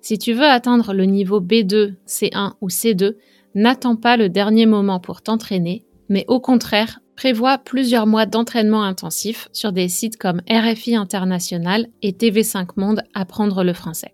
Si 0.00 0.18
tu 0.18 0.32
veux 0.32 0.46
atteindre 0.46 0.94
le 0.94 1.04
niveau 1.04 1.40
B2, 1.40 1.94
C1 2.06 2.52
ou 2.60 2.68
C2, 2.68 3.16
n'attends 3.54 3.96
pas 3.96 4.16
le 4.16 4.28
dernier 4.28 4.66
moment 4.66 5.00
pour 5.00 5.20
t'entraîner, 5.20 5.84
mais 6.08 6.24
au 6.28 6.40
contraire, 6.40 7.00
prévois 7.16 7.58
plusieurs 7.58 8.06
mois 8.06 8.26
d'entraînement 8.26 8.82
intensif 8.82 9.48
sur 9.52 9.72
des 9.72 9.88
sites 9.88 10.16
comme 10.16 10.42
RFI 10.48 10.94
International 10.94 11.88
et 12.02 12.12
TV5 12.12 12.68
Monde 12.76 13.02
Apprendre 13.14 13.64
le 13.64 13.72
français. 13.72 14.12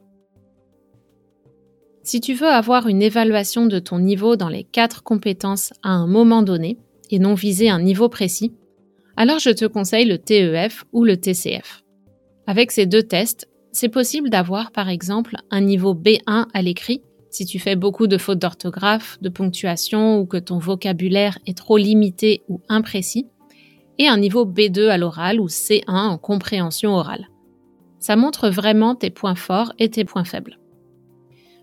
Si 2.05 2.20
tu 2.20 2.35
veux 2.35 2.48
avoir 2.48 2.88
une 2.88 3.02
évaluation 3.02 3.66
de 3.66 3.78
ton 3.78 3.98
niveau 3.98 4.35
dans 4.35 4.48
les 4.48 4.64
quatre 4.64 5.02
compétences 5.05 5.72
à 5.83 5.90
un 5.90 6.07
moment 6.07 6.42
donné, 6.42 6.78
et 7.12 7.20
non 7.20 7.35
viser 7.35 7.70
un 7.70 7.81
niveau 7.81 8.09
précis, 8.09 8.53
alors 9.16 9.38
je 9.38 9.51
te 9.51 9.64
conseille 9.64 10.07
le 10.07 10.18
TEF 10.18 10.85
ou 10.92 11.05
le 11.05 11.16
TCF. 11.16 11.85
Avec 12.46 12.72
ces 12.72 12.87
deux 12.87 13.03
tests, 13.05 13.48
c'est 13.70 13.88
possible 13.88 14.31
d'avoir 14.31 14.72
par 14.72 14.88
exemple 14.88 15.37
un 15.51 15.61
niveau 15.61 15.94
B1 15.94 16.46
à 16.53 16.62
l'écrit 16.62 17.03
si 17.33 17.46
tu 17.46 17.59
fais 17.59 17.77
beaucoup 17.77 18.07
de 18.07 18.18
fautes 18.18 18.38
d'orthographe, 18.38 19.18
de 19.22 19.29
ponctuation 19.29 20.18
ou 20.18 20.27
que 20.27 20.37
ton 20.37 20.59
vocabulaire 20.59 21.38
est 21.46 21.57
trop 21.57 21.79
limité 21.79 22.42
ou 22.48 22.61
imprécis, 22.68 23.27
et 23.98 24.07
un 24.07 24.18
niveau 24.18 24.44
B2 24.44 24.88
à 24.88 24.98
l'oral 24.98 25.40
ou 25.40 25.48
C1 25.48 25.83
en 25.88 26.18
compréhension 26.18 26.94
orale. 26.94 27.29
Ça 27.98 28.16
montre 28.16 28.48
vraiment 28.48 28.94
tes 28.94 29.11
points 29.11 29.35
forts 29.35 29.72
et 29.79 29.88
tes 29.88 30.05
points 30.05 30.25
faibles. 30.25 30.59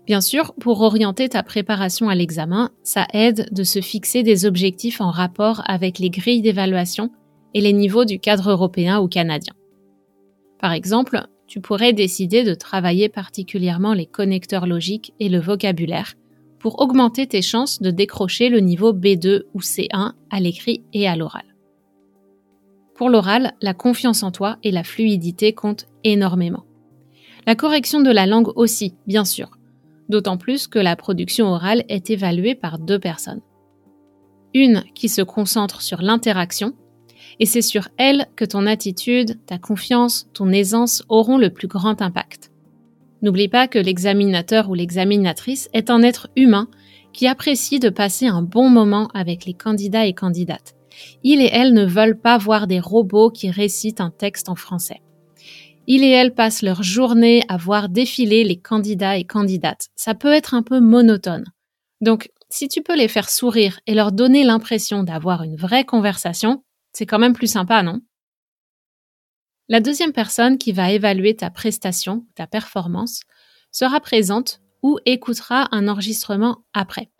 Bien 0.06 0.20
sûr, 0.20 0.54
pour 0.60 0.80
orienter 0.80 1.28
ta 1.28 1.42
préparation 1.42 2.08
à 2.08 2.14
l'examen, 2.14 2.70
ça 2.82 3.06
aide 3.12 3.48
de 3.52 3.62
se 3.64 3.80
fixer 3.80 4.22
des 4.22 4.46
objectifs 4.46 5.00
en 5.00 5.10
rapport 5.10 5.62
avec 5.66 5.98
les 5.98 6.10
grilles 6.10 6.42
d'évaluation 6.42 7.10
et 7.54 7.60
les 7.60 7.72
niveaux 7.72 8.04
du 8.04 8.18
cadre 8.18 8.50
européen 8.50 9.00
ou 9.00 9.08
canadien. 9.08 9.54
Par 10.58 10.72
exemple, 10.72 11.26
tu 11.46 11.60
pourrais 11.60 11.92
décider 11.92 12.44
de 12.44 12.54
travailler 12.54 13.08
particulièrement 13.08 13.92
les 13.92 14.06
connecteurs 14.06 14.66
logiques 14.66 15.12
et 15.18 15.28
le 15.28 15.40
vocabulaire 15.40 16.14
pour 16.58 16.80
augmenter 16.80 17.26
tes 17.26 17.42
chances 17.42 17.80
de 17.80 17.90
décrocher 17.90 18.50
le 18.50 18.60
niveau 18.60 18.92
B2 18.92 19.44
ou 19.54 19.60
C1 19.60 20.12
à 20.30 20.40
l'écrit 20.40 20.84
et 20.92 21.08
à 21.08 21.16
l'oral. 21.16 21.44
Pour 22.94 23.08
l'oral, 23.08 23.54
la 23.62 23.74
confiance 23.74 24.22
en 24.22 24.30
toi 24.30 24.58
et 24.62 24.70
la 24.70 24.84
fluidité 24.84 25.54
comptent 25.54 25.86
énormément. 26.04 26.64
La 27.46 27.54
correction 27.54 28.00
de 28.00 28.10
la 28.10 28.26
langue 28.26 28.52
aussi, 28.56 28.94
bien 29.06 29.24
sûr, 29.24 29.50
d'autant 30.10 30.36
plus 30.36 30.66
que 30.66 30.78
la 30.78 30.96
production 30.96 31.46
orale 31.46 31.84
est 31.88 32.10
évaluée 32.10 32.54
par 32.54 32.78
deux 32.78 32.98
personnes. 32.98 33.40
Une 34.52 34.84
qui 34.94 35.08
se 35.08 35.22
concentre 35.22 35.80
sur 35.80 36.02
l'interaction, 36.02 36.74
et 37.38 37.46
c'est 37.46 37.62
sur 37.62 37.88
elle 37.96 38.26
que 38.36 38.44
ton 38.44 38.66
attitude, 38.66 39.38
ta 39.46 39.58
confiance, 39.58 40.28
ton 40.34 40.50
aisance 40.50 41.02
auront 41.08 41.38
le 41.38 41.50
plus 41.50 41.68
grand 41.68 42.02
impact. 42.02 42.50
N'oublie 43.22 43.48
pas 43.48 43.68
que 43.68 43.78
l'examinateur 43.78 44.70
ou 44.70 44.74
l'examinatrice 44.74 45.68
est 45.72 45.90
un 45.90 46.02
être 46.02 46.28
humain 46.36 46.68
qui 47.12 47.26
apprécie 47.26 47.78
de 47.78 47.90
passer 47.90 48.26
un 48.26 48.42
bon 48.42 48.68
moment 48.70 49.08
avec 49.14 49.44
les 49.44 49.54
candidats 49.54 50.06
et 50.06 50.14
candidates. 50.14 50.74
Il 51.22 51.40
et 51.40 51.50
elle 51.52 51.72
ne 51.72 51.84
veulent 51.84 52.18
pas 52.18 52.38
voir 52.38 52.66
des 52.66 52.80
robots 52.80 53.30
qui 53.30 53.50
récitent 53.50 54.00
un 54.00 54.10
texte 54.10 54.48
en 54.48 54.54
français. 54.54 55.00
Il 55.92 56.04
et 56.04 56.10
elle 56.10 56.36
passent 56.36 56.62
leur 56.62 56.84
journée 56.84 57.42
à 57.48 57.56
voir 57.56 57.88
défiler 57.88 58.44
les 58.44 58.60
candidats 58.60 59.16
et 59.16 59.24
candidates. 59.24 59.88
Ça 59.96 60.14
peut 60.14 60.32
être 60.32 60.54
un 60.54 60.62
peu 60.62 60.78
monotone. 60.78 61.42
Donc, 62.00 62.30
si 62.48 62.68
tu 62.68 62.80
peux 62.80 62.96
les 62.96 63.08
faire 63.08 63.28
sourire 63.28 63.80
et 63.88 63.94
leur 63.94 64.12
donner 64.12 64.44
l'impression 64.44 65.02
d'avoir 65.02 65.42
une 65.42 65.56
vraie 65.56 65.84
conversation, 65.84 66.62
c'est 66.92 67.06
quand 67.06 67.18
même 67.18 67.32
plus 67.32 67.50
sympa, 67.50 67.82
non? 67.82 68.02
La 69.68 69.80
deuxième 69.80 70.12
personne 70.12 70.58
qui 70.58 70.70
va 70.70 70.92
évaluer 70.92 71.34
ta 71.34 71.50
prestation, 71.50 72.24
ta 72.36 72.46
performance, 72.46 73.22
sera 73.72 73.98
présente 73.98 74.60
ou 74.84 75.00
écoutera 75.06 75.66
un 75.72 75.88
enregistrement 75.88 76.62
après. 76.72 77.10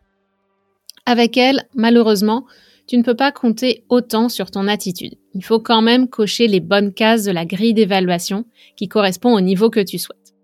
Avec 1.07 1.37
elle, 1.37 1.67
malheureusement, 1.75 2.47
tu 2.91 2.99
ne 2.99 3.05
peux 3.05 3.15
pas 3.15 3.31
compter 3.31 3.85
autant 3.89 4.29
sur 4.29 4.51
ton 4.51 4.67
attitude. 4.67 5.15
Il 5.35 5.45
faut 5.45 5.61
quand 5.61 5.81
même 5.81 6.09
cocher 6.09 6.49
les 6.49 6.59
bonnes 6.59 6.93
cases 6.93 7.23
de 7.23 7.31
la 7.31 7.47
grille 7.47 7.73
d'évaluation 7.73 8.47
qui 8.75 8.89
correspond 8.89 9.33
au 9.33 9.41
niveau 9.41 9.71
que 9.71 9.79
tu 9.79 9.97
souhaites. 9.97 10.35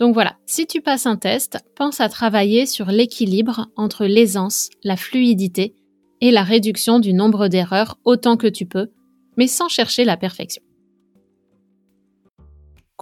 Donc 0.00 0.14
voilà, 0.14 0.36
si 0.46 0.66
tu 0.66 0.80
passes 0.80 1.06
un 1.06 1.14
test, 1.14 1.60
pense 1.76 2.00
à 2.00 2.08
travailler 2.08 2.66
sur 2.66 2.86
l'équilibre 2.86 3.68
entre 3.76 4.04
l'aisance, 4.04 4.68
la 4.82 4.96
fluidité 4.96 5.76
et 6.20 6.32
la 6.32 6.42
réduction 6.42 6.98
du 6.98 7.12
nombre 7.12 7.46
d'erreurs 7.46 7.98
autant 8.04 8.36
que 8.36 8.48
tu 8.48 8.66
peux, 8.66 8.88
mais 9.36 9.46
sans 9.46 9.68
chercher 9.68 10.04
la 10.04 10.16
perfection. 10.16 10.62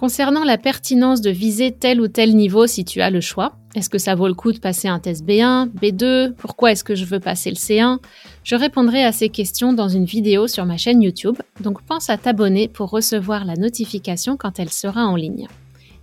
Concernant 0.03 0.43
la 0.43 0.57
pertinence 0.57 1.21
de 1.21 1.29
viser 1.29 1.71
tel 1.71 2.01
ou 2.01 2.09
tel 2.09 2.35
niveau 2.35 2.67
si 2.67 2.83
tu 2.83 2.99
as 2.99 3.09
le 3.09 3.21
choix, 3.21 3.53
est-ce 3.73 3.89
que 3.89 3.97
ça 3.97 4.15
vaut 4.15 4.27
le 4.27 4.33
coup 4.33 4.51
de 4.51 4.59
passer 4.59 4.89
un 4.89 4.99
test 4.99 5.25
B1, 5.25 5.69
B2 5.69 6.33
Pourquoi 6.33 6.73
est-ce 6.73 6.83
que 6.83 6.93
je 6.93 7.05
veux 7.05 7.21
passer 7.21 7.49
le 7.49 7.55
C1 7.55 7.99
Je 8.43 8.55
répondrai 8.57 9.05
à 9.05 9.13
ces 9.13 9.29
questions 9.29 9.71
dans 9.71 9.87
une 9.87 10.03
vidéo 10.03 10.47
sur 10.47 10.65
ma 10.65 10.75
chaîne 10.75 11.01
YouTube, 11.01 11.37
donc 11.61 11.81
pense 11.83 12.09
à 12.09 12.17
t'abonner 12.17 12.67
pour 12.67 12.89
recevoir 12.89 13.45
la 13.45 13.55
notification 13.55 14.35
quand 14.35 14.59
elle 14.59 14.71
sera 14.71 15.05
en 15.05 15.15
ligne. 15.15 15.47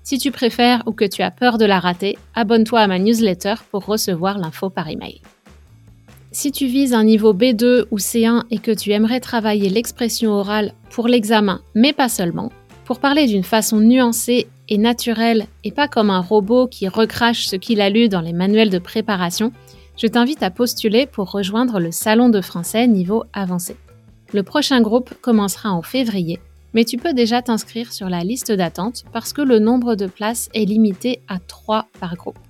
Si 0.02 0.16
tu 0.16 0.30
préfères 0.30 0.82
ou 0.86 0.92
que 0.92 1.04
tu 1.04 1.20
as 1.20 1.30
peur 1.30 1.58
de 1.58 1.66
la 1.66 1.78
rater, 1.78 2.16
abonne-toi 2.34 2.80
à 2.80 2.86
ma 2.86 2.98
newsletter 2.98 3.56
pour 3.70 3.84
recevoir 3.84 4.38
l'info 4.38 4.70
par 4.70 4.88
email. 4.88 5.20
Si 6.32 6.52
tu 6.52 6.64
vises 6.64 6.94
un 6.94 7.04
niveau 7.04 7.34
B2 7.34 7.84
ou 7.90 7.98
C1 7.98 8.44
et 8.50 8.60
que 8.60 8.70
tu 8.70 8.92
aimerais 8.92 9.20
travailler 9.20 9.68
l'expression 9.68 10.30
orale 10.30 10.72
pour 10.88 11.06
l'examen, 11.06 11.60
mais 11.74 11.92
pas 11.92 12.08
seulement, 12.08 12.50
pour 12.90 12.98
parler 12.98 13.28
d'une 13.28 13.44
façon 13.44 13.78
nuancée 13.78 14.48
et 14.68 14.76
naturelle 14.76 15.46
et 15.62 15.70
pas 15.70 15.86
comme 15.86 16.10
un 16.10 16.18
robot 16.18 16.66
qui 16.66 16.88
recrache 16.88 17.46
ce 17.46 17.54
qu'il 17.54 17.80
a 17.80 17.88
lu 17.88 18.08
dans 18.08 18.20
les 18.20 18.32
manuels 18.32 18.68
de 18.68 18.80
préparation, 18.80 19.52
je 19.96 20.08
t'invite 20.08 20.42
à 20.42 20.50
postuler 20.50 21.06
pour 21.06 21.30
rejoindre 21.30 21.78
le 21.78 21.92
Salon 21.92 22.30
de 22.30 22.40
français 22.40 22.88
niveau 22.88 23.22
avancé. 23.32 23.76
Le 24.32 24.42
prochain 24.42 24.80
groupe 24.80 25.14
commencera 25.22 25.70
en 25.70 25.82
février, 25.82 26.40
mais 26.74 26.84
tu 26.84 26.96
peux 26.96 27.12
déjà 27.12 27.42
t'inscrire 27.42 27.92
sur 27.92 28.08
la 28.08 28.24
liste 28.24 28.50
d'attente 28.50 29.04
parce 29.12 29.32
que 29.32 29.42
le 29.42 29.60
nombre 29.60 29.94
de 29.94 30.08
places 30.08 30.48
est 30.52 30.64
limité 30.64 31.20
à 31.28 31.38
3 31.38 31.86
par 32.00 32.16
groupe. 32.16 32.40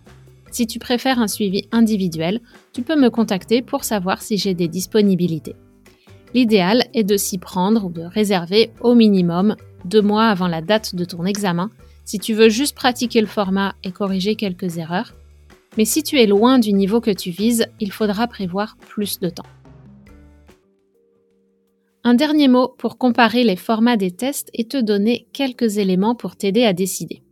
Si 0.51 0.67
tu 0.67 0.79
préfères 0.79 1.19
un 1.19 1.29
suivi 1.29 1.69
individuel, 1.71 2.41
tu 2.73 2.81
peux 2.81 2.99
me 2.99 3.11
contacter 3.11 3.61
pour 3.61 3.85
savoir 3.85 4.23
si 4.23 4.39
j'ai 4.39 4.55
des 4.55 4.69
disponibilités. 4.69 5.57
L'idéal 6.33 6.85
est 6.95 7.05
de 7.05 7.19
s'y 7.19 7.37
prendre 7.37 7.85
ou 7.85 7.91
de 7.91 8.05
réserver 8.05 8.71
au 8.81 8.95
minimum 8.95 9.55
deux 9.85 10.03
mois 10.03 10.29
avant 10.29 10.49
la 10.49 10.61
date 10.61 10.95
de 10.95 11.05
ton 11.05 11.25
examen 11.25 11.71
si 12.05 12.19
tu 12.19 12.35
veux 12.35 12.49
juste 12.49 12.75
pratiquer 12.75 13.21
le 13.21 13.27
format 13.27 13.75
et 13.85 13.93
corriger 13.93 14.35
quelques 14.35 14.79
erreurs. 14.79 15.15
Mais 15.79 15.85
si 15.85 16.03
tu 16.03 16.19
es 16.19 16.27
loin 16.27 16.59
du 16.59 16.73
niveau 16.73 17.01
que 17.01 17.13
tu 17.13 17.31
vises, 17.31 17.67
il 17.79 17.93
faudra 17.93 18.27
prévoir 18.27 18.77
plus 18.77 19.21
de 19.21 19.29
temps. 19.29 19.47
Un 22.03 22.15
dernier 22.15 22.49
mot 22.49 22.75
pour 22.79 22.99
comparer 22.99 23.45
les 23.45 23.57
formats 23.57 23.97
des 23.97 24.11
tests 24.11 24.51
et 24.55 24.65
te 24.65 24.79
donner 24.79 25.29
quelques 25.33 25.79
éléments 25.79 26.15
pour 26.15 26.35
t'aider 26.35 26.65
à 26.65 26.73
décider. 26.73 27.23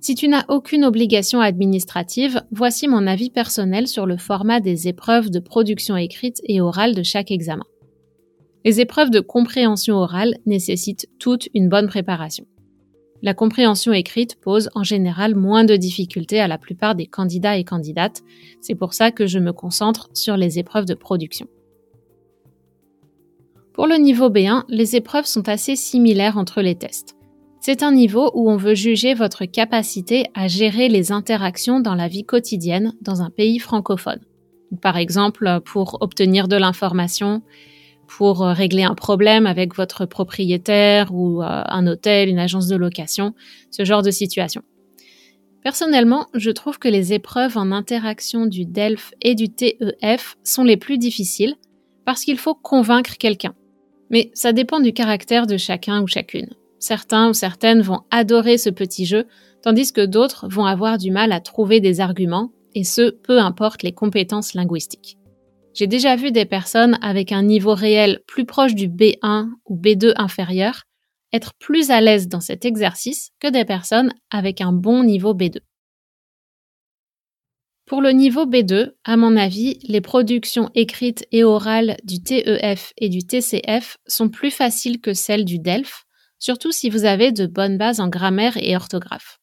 Si 0.00 0.14
tu 0.14 0.28
n'as 0.28 0.44
aucune 0.48 0.84
obligation 0.84 1.40
administrative, 1.40 2.42
voici 2.52 2.86
mon 2.86 3.06
avis 3.06 3.30
personnel 3.30 3.88
sur 3.88 4.06
le 4.06 4.16
format 4.16 4.60
des 4.60 4.86
épreuves 4.86 5.30
de 5.30 5.40
production 5.40 5.96
écrite 5.96 6.40
et 6.44 6.60
orale 6.60 6.94
de 6.94 7.02
chaque 7.02 7.32
examen. 7.32 7.64
Les 8.64 8.80
épreuves 8.80 9.10
de 9.10 9.20
compréhension 9.20 9.96
orale 9.96 10.36
nécessitent 10.46 11.08
toute 11.18 11.48
une 11.54 11.68
bonne 11.68 11.88
préparation. 11.88 12.46
La 13.22 13.34
compréhension 13.34 13.92
écrite 13.92 14.36
pose 14.40 14.70
en 14.74 14.84
général 14.84 15.34
moins 15.34 15.64
de 15.64 15.76
difficultés 15.76 16.40
à 16.40 16.48
la 16.48 16.58
plupart 16.58 16.94
des 16.94 17.06
candidats 17.06 17.56
et 17.56 17.64
candidates, 17.64 18.22
c'est 18.60 18.76
pour 18.76 18.94
ça 18.94 19.10
que 19.10 19.26
je 19.26 19.38
me 19.38 19.52
concentre 19.52 20.08
sur 20.14 20.36
les 20.36 20.58
épreuves 20.58 20.84
de 20.84 20.94
production. 20.94 21.48
Pour 23.72 23.86
le 23.86 23.96
niveau 23.96 24.28
B1, 24.28 24.64
les 24.68 24.96
épreuves 24.96 25.26
sont 25.26 25.48
assez 25.48 25.76
similaires 25.76 26.36
entre 26.36 26.62
les 26.62 26.74
tests. 26.74 27.16
C'est 27.60 27.82
un 27.82 27.92
niveau 27.92 28.30
où 28.34 28.50
on 28.50 28.56
veut 28.56 28.74
juger 28.74 29.14
votre 29.14 29.44
capacité 29.44 30.26
à 30.34 30.46
gérer 30.46 30.88
les 30.88 31.10
interactions 31.10 31.80
dans 31.80 31.94
la 31.94 32.08
vie 32.08 32.24
quotidienne 32.24 32.94
dans 33.02 33.20
un 33.20 33.30
pays 33.30 33.58
francophone. 33.58 34.20
Par 34.80 34.96
exemple, 34.96 35.60
pour 35.64 35.98
obtenir 36.00 36.46
de 36.46 36.56
l'information, 36.56 37.42
pour 38.08 38.42
euh, 38.42 38.52
régler 38.52 38.82
un 38.82 38.94
problème 38.94 39.46
avec 39.46 39.76
votre 39.76 40.06
propriétaire 40.06 41.14
ou 41.14 41.42
euh, 41.42 41.46
un 41.46 41.86
hôtel, 41.86 42.28
une 42.28 42.38
agence 42.38 42.66
de 42.66 42.76
location, 42.76 43.34
ce 43.70 43.84
genre 43.84 44.02
de 44.02 44.10
situation. 44.10 44.62
Personnellement, 45.62 46.26
je 46.34 46.50
trouve 46.50 46.78
que 46.78 46.88
les 46.88 47.12
épreuves 47.12 47.56
en 47.56 47.70
interaction 47.70 48.46
du 48.46 48.64
DELF 48.64 49.12
et 49.20 49.34
du 49.34 49.50
TEF 49.50 50.36
sont 50.42 50.64
les 50.64 50.76
plus 50.76 50.98
difficiles 50.98 51.56
parce 52.04 52.24
qu'il 52.24 52.38
faut 52.38 52.54
convaincre 52.54 53.18
quelqu'un. 53.18 53.54
Mais 54.10 54.30
ça 54.32 54.52
dépend 54.52 54.80
du 54.80 54.92
caractère 54.92 55.46
de 55.46 55.58
chacun 55.58 56.02
ou 56.02 56.06
chacune. 56.06 56.48
Certains 56.78 57.28
ou 57.28 57.34
certaines 57.34 57.82
vont 57.82 58.00
adorer 58.10 58.56
ce 58.56 58.70
petit 58.70 59.04
jeu, 59.04 59.26
tandis 59.62 59.92
que 59.92 60.06
d'autres 60.06 60.48
vont 60.48 60.64
avoir 60.64 60.96
du 60.96 61.10
mal 61.10 61.32
à 61.32 61.40
trouver 61.40 61.80
des 61.80 62.00
arguments, 62.00 62.50
et 62.74 62.84
ce, 62.84 63.10
peu 63.10 63.38
importe 63.38 63.82
les 63.82 63.92
compétences 63.92 64.54
linguistiques. 64.54 65.17
J'ai 65.74 65.86
déjà 65.86 66.16
vu 66.16 66.32
des 66.32 66.44
personnes 66.44 66.98
avec 67.02 67.32
un 67.32 67.42
niveau 67.42 67.74
réel 67.74 68.20
plus 68.26 68.44
proche 68.44 68.74
du 68.74 68.88
B1 68.88 69.48
ou 69.66 69.76
B2 69.76 70.12
inférieur 70.16 70.82
être 71.32 71.52
plus 71.58 71.90
à 71.90 72.00
l'aise 72.00 72.28
dans 72.28 72.40
cet 72.40 72.64
exercice 72.64 73.30
que 73.38 73.48
des 73.48 73.64
personnes 73.64 74.12
avec 74.30 74.60
un 74.60 74.72
bon 74.72 75.04
niveau 75.04 75.34
B2. 75.34 75.58
Pour 77.86 78.02
le 78.02 78.10
niveau 78.10 78.44
B2, 78.44 78.92
à 79.04 79.16
mon 79.16 79.36
avis, 79.36 79.78
les 79.82 80.02
productions 80.02 80.70
écrites 80.74 81.26
et 81.32 81.42
orales 81.42 81.96
du 82.04 82.22
TEF 82.22 82.92
et 82.98 83.08
du 83.08 83.26
TCF 83.26 83.96
sont 84.06 84.28
plus 84.28 84.50
faciles 84.50 85.00
que 85.00 85.14
celles 85.14 85.46
du 85.46 85.58
DELF, 85.58 86.04
surtout 86.38 86.70
si 86.70 86.90
vous 86.90 87.06
avez 87.06 87.32
de 87.32 87.46
bonnes 87.46 87.78
bases 87.78 88.00
en 88.00 88.08
grammaire 88.08 88.58
et 88.58 88.76
orthographe. 88.76 89.40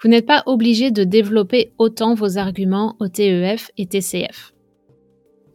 Vous 0.00 0.08
n'êtes 0.08 0.26
pas 0.26 0.44
obligé 0.46 0.92
de 0.92 1.02
développer 1.02 1.72
autant 1.78 2.14
vos 2.14 2.38
arguments 2.38 2.96
au 3.00 3.08
TEF 3.08 3.70
et 3.76 3.86
TCF. 3.86 4.52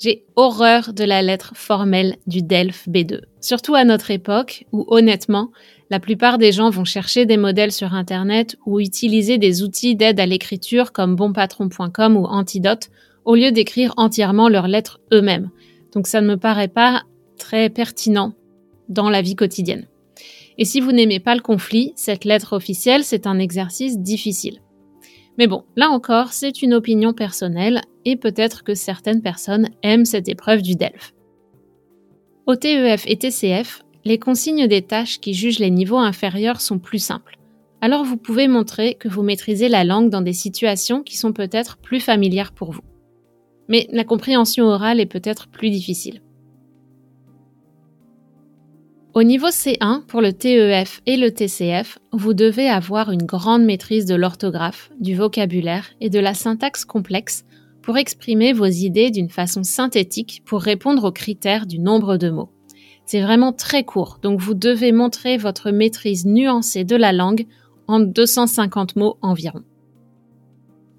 J'ai 0.02 0.26
horreur 0.36 0.94
de 0.94 1.04
la 1.04 1.22
lettre 1.22 1.54
formelle 1.56 2.16
du 2.26 2.42
DELF 2.42 2.88
B2, 2.90 3.22
surtout 3.40 3.76
à 3.76 3.84
notre 3.84 4.10
époque 4.10 4.66
où 4.72 4.84
honnêtement, 4.88 5.52
la 5.92 6.00
plupart 6.00 6.40
des 6.40 6.52
gens 6.52 6.72
vont 6.72 6.86
chercher 6.86 7.28
des 7.28 7.38
modèles 7.38 7.72
sur 7.72 7.94
Internet 7.94 8.58
ou 8.66 8.80
utiliser 8.80 9.38
des 9.38 9.62
outils 9.62 9.96
d'aide 9.96 10.20
à 10.20 10.26
l'écriture 10.26 10.92
comme 10.92 11.16
bonpatron.com 11.16 12.18
ou 12.18 12.26
Antidote 12.26 12.90
au 13.26 13.36
lieu 13.36 13.52
d'écrire 13.52 13.94
entièrement 13.96 14.50
leurs 14.50 14.68
lettres 14.68 15.00
eux-mêmes. 15.14 15.52
Donc 15.94 16.08
ça 16.08 16.20
ne 16.20 16.28
me 16.30 16.38
paraît 16.38 16.68
pas 16.68 17.04
très 17.38 17.70
pertinent 17.70 18.34
dans 18.90 19.12
la 19.12 19.22
vie 19.22 19.36
quotidienne. 19.36 19.86
Et 20.58 20.66
si 20.66 20.82
vous 20.82 20.94
n'aimez 20.94 21.20
pas 21.20 21.36
le 21.36 21.42
conflit, 21.42 21.94
cette 21.96 22.26
lettre 22.26 22.54
officielle, 22.54 23.04
c'est 23.04 23.28
un 23.28 23.38
exercice 23.38 24.00
difficile. 24.00 24.62
Mais 25.38 25.48
bon, 25.48 25.64
là 25.76 25.90
encore, 25.90 26.34
c'est 26.34 26.62
une 26.62 26.74
opinion 26.74 27.14
personnelle 27.14 27.82
et 28.06 28.16
peut-être 28.16 28.64
que 28.64 28.76
certaines 28.76 29.22
personnes 29.22 29.70
aiment 29.84 30.06
cette 30.06 30.30
épreuve 30.30 30.62
du 30.62 30.76
DELF. 30.76 31.14
Au 32.48 32.56
TEF 32.56 33.04
et 33.08 33.18
TCF, 33.18 33.84
les 34.04 34.20
consignes 34.20 34.68
des 34.68 34.82
tâches 34.82 35.20
qui 35.20 35.34
jugent 35.34 35.60
les 35.60 35.70
niveaux 35.70 36.00
inférieurs 36.00 36.60
sont 36.60 36.80
plus 36.80 37.00
simples. 37.00 37.38
Alors 37.82 38.04
vous 38.04 38.18
pouvez 38.18 38.48
montrer 38.48 38.96
que 38.96 39.08
vous 39.08 39.24
maîtrisez 39.24 39.70
la 39.70 39.84
langue 39.84 40.10
dans 40.10 40.22
des 40.22 40.34
situations 40.34 41.02
qui 41.02 41.18
sont 41.18 41.34
peut-être 41.34 41.78
plus 41.78 42.00
familières 42.00 42.52
pour 42.52 42.72
vous. 42.72 42.82
Mais 43.68 43.88
la 43.92 44.04
compréhension 44.04 44.66
orale 44.66 45.00
est 45.00 45.06
peut-être 45.06 45.48
plus 45.48 45.70
difficile. 45.70 46.22
Au 49.14 49.24
niveau 49.24 49.48
C1, 49.48 50.06
pour 50.06 50.22
le 50.22 50.32
TEF 50.32 51.02
et 51.06 51.18
le 51.18 51.32
TCF, 51.32 52.00
vous 52.14 52.34
devez 52.34 52.70
avoir 52.70 53.12
une 53.12 53.24
grande 53.24 53.66
maîtrise 53.66 54.06
de 54.06 54.16
l'orthographe, 54.16 54.90
du 55.02 55.16
vocabulaire 55.16 55.90
et 56.00 56.10
de 56.10 56.20
la 56.20 56.34
syntaxe 56.34 56.86
complexe 56.86 57.44
pour 57.82 57.98
exprimer 57.98 58.54
vos 58.54 58.68
idées 58.68 59.12
d'une 59.12 59.30
façon 59.30 59.64
synthétique 59.64 60.44
pour 60.46 60.62
répondre 60.62 61.04
aux 61.04 61.12
critères 61.12 61.66
du 61.66 61.78
nombre 61.78 62.16
de 62.16 62.30
mots. 62.30 62.54
C'est 63.06 63.20
vraiment 63.20 63.52
très 63.52 63.84
court, 63.84 64.20
donc 64.22 64.40
vous 64.40 64.54
devez 64.54 64.94
montrer 64.94 65.36
votre 65.36 65.72
maîtrise 65.72 66.26
nuancée 66.26 66.86
de 66.86 66.96
la 66.96 67.12
langue 67.12 67.48
en 67.88 68.00
250 68.00 68.96
mots 68.96 69.18
environ. 69.22 69.64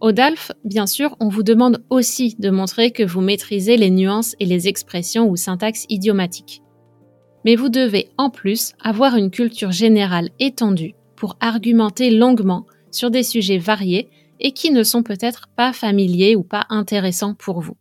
Au 0.03 0.13
DALF, 0.13 0.53
bien 0.67 0.87
sûr, 0.87 1.17
on 1.19 1.29
vous 1.29 1.45
demande 1.45 1.83
aussi 1.89 2.37
de 2.39 2.51
montrer 2.51 2.91
que 2.91 3.05
vous 3.05 3.23
maîtrisez 3.23 3.79
les 3.79 3.91
nuances 3.91 4.37
et 4.39 4.45
les 4.45 4.69
expressions 4.69 5.31
ou 5.31 5.37
syntaxes 5.37 5.87
idiomatiques 5.89 6.63
mais 7.45 7.57
vous 7.57 7.69
devez 7.69 8.11
en 8.19 8.31
plus 8.31 8.75
avoir 8.81 9.17
une 9.17 9.31
culture 9.31 9.73
générale 9.73 10.31
étendue 10.39 10.95
pour 11.17 11.37
argumenter 11.41 12.11
longuement 12.11 12.67
sur 12.91 13.11
des 13.11 13.23
sujets 13.23 13.59
variés 13.59 14.09
et 14.41 14.53
qui 14.53 14.71
ne 14.71 14.83
sont 14.83 15.03
peut-être 15.03 15.49
pas 15.57 15.73
familiers 15.73 16.37
ou 16.37 16.43
pas 16.43 16.67
intéressants 16.69 17.35
pour 17.35 17.61
vous. 17.61 17.77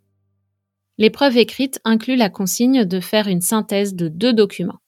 L'épreuve 0.97 1.37
écrite 1.37 1.79
inclut 1.83 2.15
la 2.15 2.29
consigne 2.29 2.85
de 2.85 2.99
faire 2.99 3.27
une 3.27 3.41
synthèse 3.41 3.95
de 3.95 4.07
deux 4.07 4.33
documents. 4.33 4.79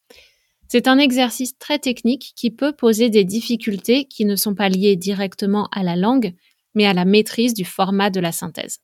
C'est 0.67 0.87
un 0.87 0.97
exercice 0.97 1.57
très 1.57 1.79
technique 1.79 2.33
qui 2.35 2.51
peut 2.51 2.71
poser 2.71 3.09
des 3.09 3.23
difficultés 3.23 4.05
qui 4.05 4.25
ne 4.25 4.35
sont 4.35 4.55
pas 4.55 4.69
liées 4.69 4.95
directement 4.95 5.67
à 5.71 5.83
la 5.83 5.95
langue, 5.95 6.33
mais 6.75 6.85
à 6.85 6.93
la 6.93 7.05
maîtrise 7.05 7.53
du 7.53 7.65
format 7.65 8.09
de 8.09 8.19
la 8.19 8.31
synthèse. 8.31 8.79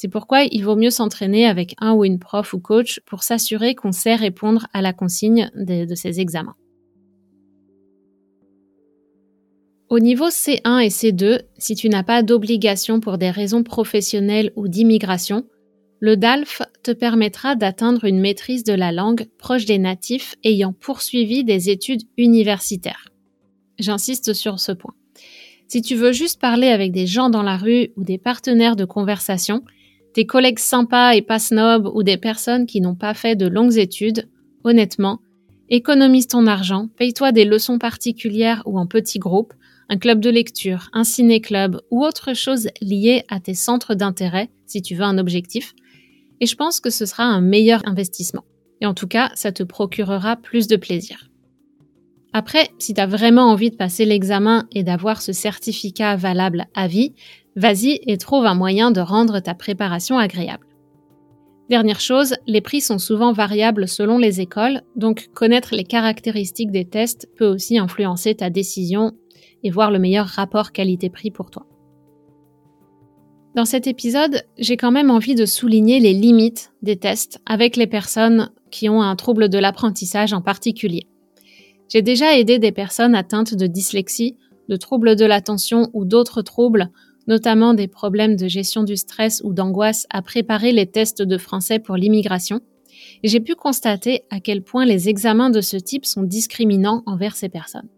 C'est 0.00 0.06
pourquoi 0.06 0.44
il 0.44 0.64
vaut 0.64 0.76
mieux 0.76 0.90
s'entraîner 0.90 1.46
avec 1.46 1.74
un 1.78 1.92
ou 1.92 2.04
une 2.04 2.20
prof 2.20 2.54
ou 2.54 2.60
coach 2.60 3.00
pour 3.04 3.24
s'assurer 3.24 3.74
qu'on 3.74 3.90
sait 3.90 4.14
répondre 4.14 4.68
à 4.72 4.80
la 4.80 4.92
consigne 4.92 5.50
de, 5.56 5.92
ces 5.96 6.20
examens. 6.20 6.54
Au 9.88 9.98
niveau 9.98 10.28
C1 10.28 10.84
et 10.84 10.88
C2, 10.88 11.40
si 11.58 11.74
tu 11.74 11.88
n'as 11.88 12.04
pas 12.04 12.22
d'obligation 12.22 13.00
pour 13.00 13.18
des 13.18 13.30
raisons 13.30 13.64
professionnelles 13.64 14.52
ou 14.54 14.68
d'immigration, 14.68 15.46
le 15.98 16.16
DALF 16.16 16.62
te 16.84 16.92
permettra 16.92 17.56
d'atteindre 17.56 18.04
une 18.04 18.20
maîtrise 18.20 18.62
de 18.62 18.74
la 18.74 18.92
langue 18.92 19.26
proche 19.36 19.64
des 19.64 19.78
natifs 19.78 20.36
ayant 20.44 20.72
poursuivi 20.72 21.42
des 21.42 21.70
études 21.70 22.02
universitaires. 22.16 23.08
J'insiste 23.80 24.32
sur 24.32 24.60
ce 24.60 24.70
point. 24.70 24.94
Si 25.66 25.82
tu 25.82 25.96
veux 25.96 26.12
juste 26.12 26.40
parler 26.40 26.68
avec 26.68 26.92
des 26.92 27.08
gens 27.08 27.30
dans 27.30 27.42
la 27.42 27.56
rue 27.56 27.88
ou 27.96 28.04
des 28.04 28.16
partenaires 28.16 28.76
de 28.76 28.84
conversation, 28.84 29.64
des 30.14 30.26
collègues 30.26 30.58
sympas 30.58 31.12
et 31.12 31.22
pas 31.22 31.38
snobs 31.38 31.90
ou 31.94 32.02
des 32.02 32.16
personnes 32.16 32.66
qui 32.66 32.80
n'ont 32.80 32.94
pas 32.94 33.14
fait 33.14 33.36
de 33.36 33.46
longues 33.46 33.78
études, 33.78 34.28
honnêtement, 34.64 35.20
économise 35.68 36.28
ton 36.28 36.46
argent, 36.46 36.88
paye-toi 36.96 37.32
des 37.32 37.44
leçons 37.44 37.78
particulières 37.78 38.62
ou 38.66 38.78
en 38.78 38.86
petits 38.86 39.18
groupes, 39.18 39.54
un 39.88 39.96
club 39.96 40.20
de 40.20 40.30
lecture, 40.30 40.90
un 40.92 41.04
ciné-club 41.04 41.80
ou 41.90 42.04
autre 42.04 42.34
chose 42.34 42.68
liée 42.80 43.24
à 43.28 43.40
tes 43.40 43.54
centres 43.54 43.94
d'intérêt 43.94 44.50
si 44.66 44.82
tu 44.82 44.94
veux 44.94 45.04
un 45.04 45.18
objectif, 45.18 45.74
et 46.40 46.46
je 46.46 46.56
pense 46.56 46.80
que 46.80 46.90
ce 46.90 47.06
sera 47.06 47.24
un 47.24 47.40
meilleur 47.40 47.80
investissement. 47.86 48.44
Et 48.80 48.86
en 48.86 48.94
tout 48.94 49.08
cas, 49.08 49.30
ça 49.34 49.50
te 49.50 49.62
procurera 49.62 50.36
plus 50.36 50.68
de 50.68 50.76
plaisir. 50.76 51.28
Après, 52.32 52.68
si 52.78 52.94
tu 52.94 53.00
as 53.00 53.06
vraiment 53.06 53.50
envie 53.50 53.70
de 53.70 53.76
passer 53.76 54.04
l'examen 54.04 54.68
et 54.72 54.82
d'avoir 54.82 55.22
ce 55.22 55.32
certificat 55.32 56.14
valable 56.16 56.66
à 56.74 56.86
vie, 56.86 57.14
Vas-y 57.58 57.98
et 58.06 58.18
trouve 58.18 58.46
un 58.46 58.54
moyen 58.54 58.92
de 58.92 59.00
rendre 59.00 59.40
ta 59.40 59.52
préparation 59.52 60.16
agréable. 60.16 60.68
Dernière 61.68 61.98
chose, 61.98 62.36
les 62.46 62.60
prix 62.60 62.80
sont 62.80 63.00
souvent 63.00 63.32
variables 63.32 63.88
selon 63.88 64.16
les 64.16 64.40
écoles, 64.40 64.82
donc 64.94 65.28
connaître 65.34 65.74
les 65.74 65.82
caractéristiques 65.82 66.70
des 66.70 66.84
tests 66.84 67.28
peut 67.36 67.48
aussi 67.48 67.76
influencer 67.76 68.36
ta 68.36 68.48
décision 68.48 69.10
et 69.64 69.70
voir 69.70 69.90
le 69.90 69.98
meilleur 69.98 70.26
rapport 70.26 70.70
qualité-prix 70.70 71.32
pour 71.32 71.50
toi. 71.50 71.66
Dans 73.56 73.64
cet 73.64 73.88
épisode, 73.88 74.44
j'ai 74.56 74.76
quand 74.76 74.92
même 74.92 75.10
envie 75.10 75.34
de 75.34 75.44
souligner 75.44 75.98
les 75.98 76.12
limites 76.12 76.72
des 76.82 76.96
tests 76.96 77.40
avec 77.44 77.74
les 77.74 77.88
personnes 77.88 78.52
qui 78.70 78.88
ont 78.88 79.02
un 79.02 79.16
trouble 79.16 79.48
de 79.48 79.58
l'apprentissage 79.58 80.32
en 80.32 80.42
particulier. 80.42 81.08
J'ai 81.88 82.02
déjà 82.02 82.38
aidé 82.38 82.60
des 82.60 82.70
personnes 82.70 83.16
atteintes 83.16 83.56
de 83.56 83.66
dyslexie, 83.66 84.36
de 84.68 84.76
troubles 84.76 85.16
de 85.16 85.24
l'attention 85.24 85.90
ou 85.92 86.04
d'autres 86.04 86.42
troubles 86.42 86.92
notamment 87.28 87.74
des 87.74 87.86
problèmes 87.86 88.34
de 88.34 88.48
gestion 88.48 88.82
du 88.82 88.96
stress 88.96 89.42
ou 89.44 89.52
d'angoisse, 89.52 90.06
à 90.10 90.22
préparer 90.22 90.72
les 90.72 90.86
tests 90.86 91.22
de 91.22 91.38
français 91.38 91.78
pour 91.78 91.96
l'immigration, 91.96 92.60
j'ai 93.22 93.38
pu 93.38 93.54
constater 93.54 94.22
à 94.30 94.40
quel 94.40 94.62
point 94.62 94.84
les 94.84 95.08
examens 95.08 95.50
de 95.50 95.60
ce 95.60 95.76
type 95.76 96.06
sont 96.06 96.22
discriminants 96.22 97.02
envers 97.06 97.36
ces 97.36 97.50
personnes. 97.50 97.88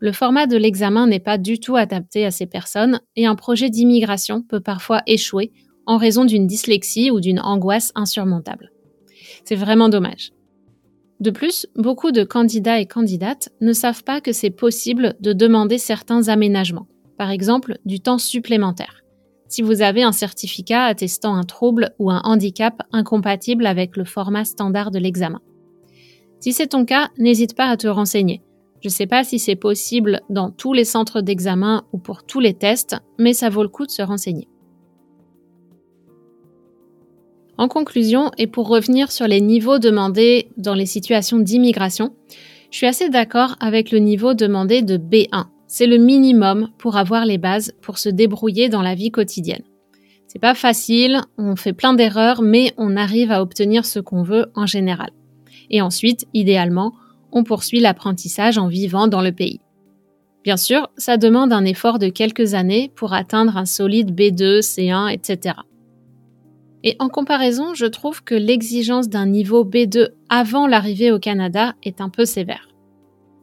Le 0.00 0.10
format 0.10 0.46
de 0.46 0.56
l'examen 0.56 1.06
n'est 1.06 1.20
pas 1.20 1.38
du 1.38 1.60
tout 1.60 1.76
adapté 1.76 2.24
à 2.24 2.32
ces 2.32 2.46
personnes 2.46 3.00
et 3.14 3.26
un 3.26 3.36
projet 3.36 3.70
d'immigration 3.70 4.42
peut 4.42 4.58
parfois 4.58 5.02
échouer 5.06 5.52
en 5.86 5.96
raison 5.96 6.24
d'une 6.24 6.46
dyslexie 6.46 7.10
ou 7.10 7.20
d'une 7.20 7.40
angoisse 7.40 7.92
insurmontable. 7.94 8.72
C'est 9.44 9.54
vraiment 9.54 9.88
dommage. 9.88 10.32
De 11.20 11.30
plus, 11.30 11.68
beaucoup 11.76 12.10
de 12.10 12.24
candidats 12.24 12.80
et 12.80 12.86
candidates 12.86 13.50
ne 13.60 13.72
savent 13.72 14.02
pas 14.02 14.20
que 14.20 14.32
c'est 14.32 14.50
possible 14.50 15.14
de 15.20 15.32
demander 15.32 15.78
certains 15.78 16.28
aménagements 16.28 16.88
par 17.22 17.30
exemple 17.30 17.78
du 17.84 18.00
temps 18.00 18.18
supplémentaire. 18.18 19.04
Si 19.46 19.62
vous 19.62 19.80
avez 19.80 20.02
un 20.02 20.10
certificat 20.10 20.86
attestant 20.86 21.36
un 21.36 21.44
trouble 21.44 21.94
ou 22.00 22.10
un 22.10 22.20
handicap 22.24 22.82
incompatible 22.90 23.64
avec 23.66 23.96
le 23.96 24.04
format 24.04 24.44
standard 24.44 24.90
de 24.90 24.98
l'examen. 24.98 25.40
Si 26.40 26.52
c'est 26.52 26.66
ton 26.66 26.84
cas, 26.84 27.10
n'hésite 27.18 27.54
pas 27.54 27.66
à 27.66 27.76
te 27.76 27.86
renseigner. 27.86 28.42
Je 28.80 28.88
ne 28.88 28.92
sais 28.92 29.06
pas 29.06 29.22
si 29.22 29.38
c'est 29.38 29.54
possible 29.54 30.22
dans 30.30 30.50
tous 30.50 30.72
les 30.72 30.84
centres 30.84 31.20
d'examen 31.20 31.84
ou 31.92 31.98
pour 31.98 32.24
tous 32.24 32.40
les 32.40 32.54
tests, 32.54 32.96
mais 33.20 33.34
ça 33.34 33.50
vaut 33.50 33.62
le 33.62 33.68
coup 33.68 33.86
de 33.86 33.92
se 33.92 34.02
renseigner. 34.02 34.48
En 37.56 37.68
conclusion, 37.68 38.32
et 38.36 38.48
pour 38.48 38.66
revenir 38.66 39.12
sur 39.12 39.28
les 39.28 39.40
niveaux 39.40 39.78
demandés 39.78 40.48
dans 40.56 40.74
les 40.74 40.86
situations 40.86 41.38
d'immigration, 41.38 42.16
je 42.72 42.78
suis 42.78 42.86
assez 42.88 43.10
d'accord 43.10 43.54
avec 43.60 43.92
le 43.92 44.00
niveau 44.00 44.34
demandé 44.34 44.82
de 44.82 44.96
B1, 44.96 45.51
c'est 45.72 45.86
le 45.86 45.96
minimum 45.96 46.68
pour 46.76 46.98
avoir 46.98 47.24
les 47.24 47.38
bases 47.38 47.72
pour 47.80 47.96
se 47.96 48.10
débrouiller 48.10 48.68
dans 48.68 48.82
la 48.82 48.94
vie 48.94 49.10
quotidienne. 49.10 49.62
C'est 50.26 50.38
pas 50.38 50.54
facile, 50.54 51.22
on 51.38 51.56
fait 51.56 51.72
plein 51.72 51.94
d'erreurs, 51.94 52.42
mais 52.42 52.74
on 52.76 52.94
arrive 52.94 53.32
à 53.32 53.40
obtenir 53.40 53.86
ce 53.86 53.98
qu'on 53.98 54.22
veut 54.22 54.52
en 54.54 54.66
général. 54.66 55.12
Et 55.70 55.80
ensuite, 55.80 56.26
idéalement, 56.34 56.92
on 57.32 57.42
poursuit 57.42 57.80
l'apprentissage 57.80 58.58
en 58.58 58.68
vivant 58.68 59.08
dans 59.08 59.22
le 59.22 59.32
pays. 59.32 59.60
Bien 60.44 60.58
sûr, 60.58 60.90
ça 60.98 61.16
demande 61.16 61.54
un 61.54 61.64
effort 61.64 61.98
de 61.98 62.10
quelques 62.10 62.52
années 62.52 62.92
pour 62.94 63.14
atteindre 63.14 63.56
un 63.56 63.64
solide 63.64 64.14
B2, 64.14 64.60
C1, 64.60 65.10
etc. 65.10 65.54
Et 66.84 66.96
en 66.98 67.08
comparaison, 67.08 67.72
je 67.72 67.86
trouve 67.86 68.22
que 68.22 68.34
l'exigence 68.34 69.08
d'un 69.08 69.24
niveau 69.24 69.64
B2 69.64 70.10
avant 70.28 70.66
l'arrivée 70.66 71.12
au 71.12 71.18
Canada 71.18 71.72
est 71.82 72.02
un 72.02 72.10
peu 72.10 72.26
sévère. 72.26 72.71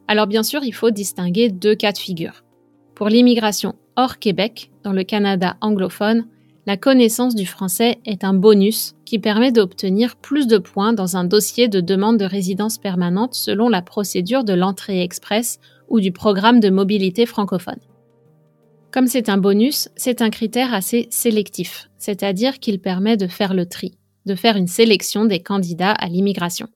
Alors 0.09 0.25
bien 0.25 0.41
sûr, 0.41 0.63
il 0.63 0.73
faut 0.73 0.89
distinguer 0.89 1.49
deux 1.49 1.75
cas 1.75 1.91
de 1.91 1.99
figure. 1.99 2.43
Pour 2.95 3.09
l'immigration 3.09 3.75
hors 3.95 4.17
Québec, 4.17 4.71
dans 4.83 4.91
le 4.91 5.03
Canada 5.03 5.55
anglophone, 5.61 6.25
la 6.65 6.77
connaissance 6.77 7.35
du 7.35 7.45
français 7.45 7.99
est 8.07 8.23
un 8.23 8.33
bonus 8.33 8.95
qui 9.05 9.19
permet 9.19 9.51
d'obtenir 9.51 10.15
plus 10.15 10.47
de 10.47 10.57
points 10.57 10.93
dans 10.93 11.15
un 11.15 11.25
dossier 11.25 11.67
de 11.67 11.79
demande 11.79 12.17
de 12.17 12.25
résidence 12.25 12.79
permanente 12.79 13.35
selon 13.35 13.69
la 13.69 13.83
procédure 13.83 14.43
de 14.43 14.53
l'entrée 14.53 15.03
express 15.03 15.59
ou 15.89 15.99
du 15.99 16.11
programme 16.11 16.59
de 16.59 16.71
mobilité 16.71 17.27
francophone. 17.27 17.79
Comme 18.89 19.05
c'est 19.05 19.29
un 19.29 19.37
bonus, 19.37 19.89
c'est 19.95 20.23
un 20.23 20.31
critère 20.31 20.73
assez 20.73 21.07
sélectif, 21.11 21.87
c'est-à-dire 21.99 22.57
qu'il 22.57 22.79
permet 22.79 23.15
de 23.15 23.27
faire 23.27 23.53
le 23.53 23.67
tri, 23.67 23.93
de 24.25 24.33
faire 24.33 24.57
une 24.57 24.65
sélection 24.65 25.25
des 25.25 25.43
candidats 25.43 25.91
à 25.91 26.07
l'immigration. 26.07 26.67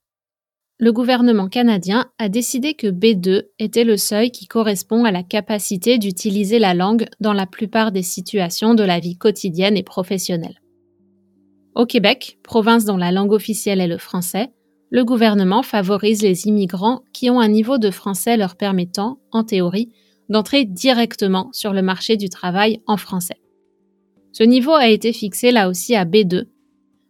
Le 0.80 0.92
gouvernement 0.92 1.50
canadien 1.50 2.08
a 2.18 2.30
décidé 2.30 2.74
que 2.74 2.88
B2 2.88 3.44
était 3.60 3.84
le 3.84 3.96
seuil 3.96 4.32
qui 4.32 4.48
correspond 4.48 5.06
à 5.06 5.12
la 5.12 5.22
capacité 5.22 6.00
d'utiliser 6.00 6.58
la 6.58 6.74
langue 6.74 7.06
dans 7.20 7.34
la 7.34 7.46
plupart 7.46 7.92
des 7.92 8.02
situations 8.02 8.74
de 8.74 8.84
la 8.84 9.00
vie 9.00 9.16
quotidienne 9.16 9.78
et 9.78 9.84
professionnelle. 9.84 10.60
Au 11.76 11.86
Québec, 11.86 12.40
province 12.44 12.86
dont 12.86 12.98
la 12.98 13.12
langue 13.12 13.34
officielle 13.34 13.82
est 13.82 13.88
le 13.88 14.00
français, 14.00 14.52
le 14.90 15.06
gouvernement 15.06 15.62
favorise 15.62 16.24
les 16.24 16.48
immigrants 16.48 17.04
qui 17.14 17.30
ont 17.30 17.40
un 17.40 17.48
niveau 17.48 17.78
de 17.78 17.92
français 17.92 18.36
leur 18.36 18.56
permettant, 18.56 19.20
en 19.32 19.44
théorie, 19.44 19.92
d'entrer 20.30 20.66
directement 20.66 21.50
sur 21.52 21.74
le 21.74 21.84
marché 21.84 22.18
du 22.18 22.30
travail 22.30 22.82
en 22.88 22.98
français. 22.98 23.40
Ce 24.32 24.44
niveau 24.44 24.74
a 24.74 24.88
été 24.88 25.14
fixé 25.14 25.52
là 25.52 25.70
aussi 25.70 25.96
à 25.96 26.06
B2, 26.06 26.46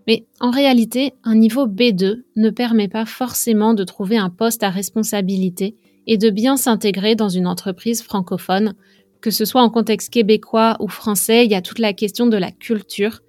mais 0.07 0.25
en 0.39 0.51
réalité, 0.51 1.13
un 1.23 1.35
niveau 1.35 1.67
B2 1.67 2.23
ne 2.35 2.49
permet 2.49 2.87
pas 2.87 3.05
forcément 3.05 3.73
de 3.73 3.83
trouver 3.83 4.17
un 4.17 4.29
poste 4.29 4.63
à 4.63 4.69
responsabilité 4.69 5.75
et 6.07 6.17
de 6.17 6.29
bien 6.29 6.57
s'intégrer 6.57 7.15
dans 7.15 7.29
une 7.29 7.47
entreprise 7.47 8.01
francophone, 8.01 8.75
que 9.21 9.31
ce 9.31 9.45
soit 9.45 9.61
en 9.61 9.69
contexte 9.69 10.09
québécois 10.09 10.75
ou 10.79 10.89
français, 10.89 11.45
il 11.45 11.51
y 11.51 11.55
a 11.55 11.61
toute 11.61 11.79
la 11.79 11.93
question 11.93 12.27
de 12.27 12.37
la 12.37 12.51
culture 12.51 13.21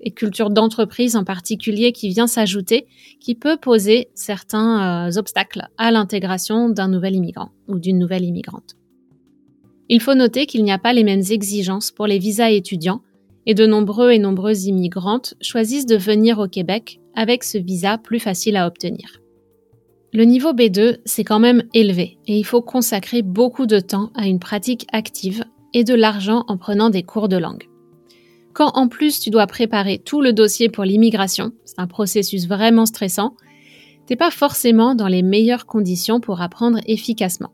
et 0.00 0.10
culture 0.10 0.50
d'entreprise 0.50 1.16
en 1.16 1.24
particulier 1.24 1.92
qui 1.92 2.08
vient 2.08 2.26
s'ajouter, 2.26 2.86
qui 3.20 3.34
peut 3.34 3.56
poser 3.56 4.08
certains 4.14 5.08
euh, 5.08 5.18
obstacles 5.18 5.68
à 5.78 5.90
l'intégration 5.90 6.68
d'un 6.68 6.88
nouvel 6.88 7.14
immigrant 7.14 7.50
ou 7.68 7.78
d'une 7.78 7.98
nouvelle 7.98 8.24
immigrante. 8.24 8.76
Il 9.88 10.00
faut 10.00 10.14
noter 10.14 10.46
qu'il 10.46 10.64
n'y 10.64 10.72
a 10.72 10.78
pas 10.78 10.92
les 10.92 11.04
mêmes 11.04 11.22
exigences 11.30 11.92
pour 11.92 12.06
les 12.06 12.18
visas 12.18 12.50
étudiants 12.50 13.02
et 13.46 13.54
de 13.54 13.66
nombreux 13.66 14.10
et 14.10 14.18
nombreuses 14.18 14.66
immigrantes 14.66 15.34
choisissent 15.40 15.86
de 15.86 15.96
venir 15.96 16.38
au 16.38 16.48
Québec 16.48 17.00
avec 17.14 17.44
ce 17.44 17.58
visa 17.58 17.96
plus 17.96 18.20
facile 18.20 18.56
à 18.56 18.66
obtenir. 18.66 19.20
Le 20.12 20.24
niveau 20.24 20.52
B2, 20.52 20.98
c'est 21.04 21.24
quand 21.24 21.38
même 21.38 21.62
élevé 21.74 22.18
et 22.26 22.38
il 22.38 22.44
faut 22.44 22.62
consacrer 22.62 23.22
beaucoup 23.22 23.66
de 23.66 23.80
temps 23.80 24.10
à 24.14 24.26
une 24.26 24.38
pratique 24.38 24.86
active 24.92 25.44
et 25.74 25.84
de 25.84 25.94
l'argent 25.94 26.44
en 26.48 26.56
prenant 26.56 26.90
des 26.90 27.02
cours 27.02 27.28
de 27.28 27.36
langue. 27.36 27.68
Quand 28.52 28.70
en 28.74 28.88
plus 28.88 29.20
tu 29.20 29.30
dois 29.30 29.46
préparer 29.46 29.98
tout 29.98 30.22
le 30.22 30.32
dossier 30.32 30.68
pour 30.68 30.84
l'immigration, 30.84 31.52
c'est 31.64 31.78
un 31.78 31.86
processus 31.86 32.48
vraiment 32.48 32.86
stressant, 32.86 33.36
t'es 34.06 34.16
pas 34.16 34.30
forcément 34.30 34.94
dans 34.94 35.08
les 35.08 35.22
meilleures 35.22 35.66
conditions 35.66 36.20
pour 36.20 36.40
apprendre 36.40 36.78
efficacement. 36.86 37.52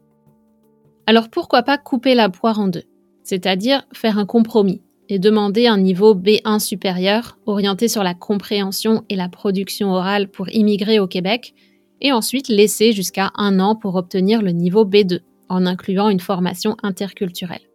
Alors 1.07 1.28
pourquoi 1.28 1.64
pas 1.64 1.78
couper 1.78 2.14
la 2.14 2.28
poire 2.28 2.61
en 2.61 2.68
deux, 2.68 2.85
c'est-à-dire 3.24 3.83
faire 3.92 4.18
un 4.18 4.26
compromis 4.26 4.83
demander 5.18 5.66
un 5.66 5.79
niveau 5.79 6.14
B1 6.14 6.59
supérieur 6.59 7.38
orienté 7.46 7.88
sur 7.88 8.03
la 8.03 8.14
compréhension 8.14 9.05
et 9.09 9.16
la 9.16 9.29
production 9.29 9.92
orale 9.92 10.29
pour 10.29 10.48
immigrer 10.51 10.98
au 10.98 11.07
Québec, 11.07 11.55
et 12.01 12.12
ensuite 12.12 12.48
laisser 12.48 12.92
jusqu'à 12.92 13.31
un 13.37 13.61
an 13.61 13.77
pour 13.77 13.94
obtenir 13.94 14.42
le 14.42 14.51
niveau 14.51 14.85
B2, 14.85 15.20
en 15.48 15.66
incluant 15.66 16.09
une 16.09 16.20
formation 16.20 16.77
interculturelle. 16.83 17.68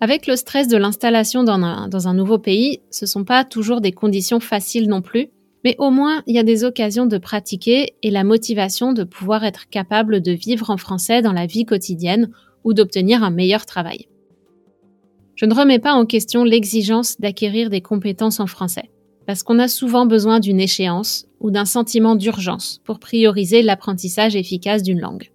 Avec 0.00 0.26
le 0.26 0.36
stress 0.36 0.68
de 0.68 0.76
l'installation 0.76 1.44
dans 1.44 1.88
dans 1.88 2.08
un 2.08 2.14
nouveau 2.14 2.38
pays, 2.38 2.80
ce 2.90 3.04
ne 3.04 3.08
sont 3.08 3.24
pas 3.24 3.44
toujours 3.44 3.80
des 3.80 3.92
conditions 3.92 4.40
faciles 4.40 4.88
non 4.88 5.00
plus, 5.00 5.28
mais 5.64 5.76
au 5.78 5.90
moins 5.90 6.22
il 6.26 6.34
y 6.34 6.38
a 6.38 6.42
des 6.42 6.64
occasions 6.64 7.06
de 7.06 7.18
pratiquer 7.18 7.94
et 8.02 8.10
la 8.10 8.24
motivation 8.24 8.92
de 8.92 9.04
pouvoir 9.04 9.44
être 9.44 9.68
capable 9.68 10.20
de 10.20 10.32
vivre 10.32 10.70
en 10.70 10.76
français 10.76 11.22
dans 11.22 11.32
la 11.32 11.46
vie 11.46 11.64
quotidienne 11.64 12.30
ou 12.64 12.74
d'obtenir 12.74 13.22
un 13.22 13.30
meilleur 13.30 13.64
travail. 13.64 14.08
Je 15.34 15.46
ne 15.46 15.54
remets 15.54 15.78
pas 15.78 15.94
en 15.94 16.04
question 16.04 16.44
l'exigence 16.44 17.18
d'acquérir 17.18 17.70
des 17.70 17.80
compétences 17.80 18.40
en 18.40 18.46
français, 18.46 18.90
parce 19.26 19.42
qu'on 19.42 19.58
a 19.58 19.68
souvent 19.68 20.06
besoin 20.06 20.40
d'une 20.40 20.60
échéance 20.60 21.26
ou 21.40 21.50
d'un 21.50 21.64
sentiment 21.64 22.16
d'urgence 22.16 22.80
pour 22.84 22.98
prioriser 22.98 23.62
l'apprentissage 23.62 24.36
efficace 24.36 24.82
d'une 24.82 25.00
langue. 25.00 25.30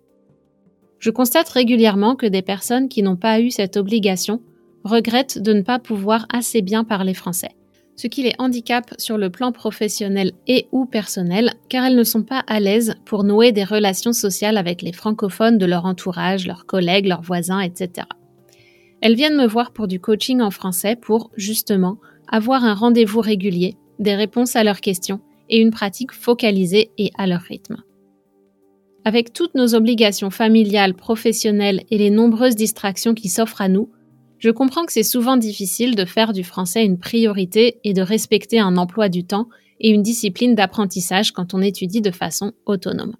Je 0.99 1.09
constate 1.09 1.49
régulièrement 1.49 2.15
que 2.15 2.25
des 2.25 2.41
personnes 2.41 2.89
qui 2.89 3.03
n'ont 3.03 3.15
pas 3.15 3.39
eu 3.39 3.51
cette 3.51 3.77
obligation 3.77 4.41
regrettent 4.83 5.39
de 5.39 5.53
ne 5.53 5.61
pas 5.61 5.79
pouvoir 5.79 6.25
assez 6.31 6.61
bien 6.61 6.83
parler 6.83 7.13
français, 7.13 7.51
ce 7.95 8.07
qui 8.07 8.23
les 8.23 8.33
handicape 8.37 8.93
sur 8.97 9.17
le 9.17 9.29
plan 9.29 9.51
professionnel 9.51 10.31
et 10.47 10.67
ou 10.71 10.85
personnel, 10.85 11.53
car 11.69 11.85
elles 11.85 11.95
ne 11.95 12.03
sont 12.03 12.23
pas 12.23 12.43
à 12.47 12.59
l'aise 12.59 12.95
pour 13.05 13.23
nouer 13.23 13.51
des 13.51 13.63
relations 13.63 14.13
sociales 14.13 14.57
avec 14.57 14.81
les 14.81 14.93
francophones 14.93 15.57
de 15.57 15.65
leur 15.65 15.85
entourage, 15.85 16.47
leurs 16.47 16.65
collègues, 16.65 17.07
leurs 17.07 17.23
voisins, 17.23 17.59
etc. 17.59 18.07
Elles 19.01 19.15
viennent 19.15 19.37
me 19.37 19.47
voir 19.47 19.71
pour 19.71 19.87
du 19.87 19.99
coaching 19.99 20.41
en 20.41 20.51
français 20.51 20.95
pour, 20.95 21.31
justement, 21.35 21.97
avoir 22.27 22.63
un 22.63 22.73
rendez-vous 22.73 23.21
régulier, 23.21 23.75
des 23.99 24.15
réponses 24.15 24.55
à 24.55 24.63
leurs 24.63 24.81
questions 24.81 25.21
et 25.49 25.59
une 25.59 25.71
pratique 25.71 26.11
focalisée 26.11 26.91
et 26.97 27.11
à 27.17 27.27
leur 27.27 27.41
rythme. 27.41 27.77
Avec 29.05 29.31
toutes 29.31 29.55
nos 29.55 29.75
obligations 29.75 30.29
familiales, 30.29 30.93
professionnelles 30.93 31.83
et 31.89 31.97
les 31.97 32.09
nombreuses 32.09 32.55
distractions 32.55 33.13
qui 33.13 33.29
s'offrent 33.29 33.61
à 33.61 33.69
nous, 33.69 33.89
je 34.39 34.49
comprends 34.49 34.85
que 34.85 34.91
c'est 34.91 35.03
souvent 35.03 35.37
difficile 35.37 35.95
de 35.95 36.05
faire 36.05 36.33
du 36.33 36.43
français 36.43 36.83
une 36.83 36.99
priorité 36.99 37.79
et 37.83 37.93
de 37.93 38.01
respecter 38.01 38.59
un 38.59 38.77
emploi 38.77 39.09
du 39.09 39.23
temps 39.23 39.47
et 39.79 39.89
une 39.89 40.03
discipline 40.03 40.55
d'apprentissage 40.55 41.31
quand 41.31 41.53
on 41.53 41.61
étudie 41.61 42.01
de 42.01 42.11
façon 42.11 42.53
autonome. 42.65 43.15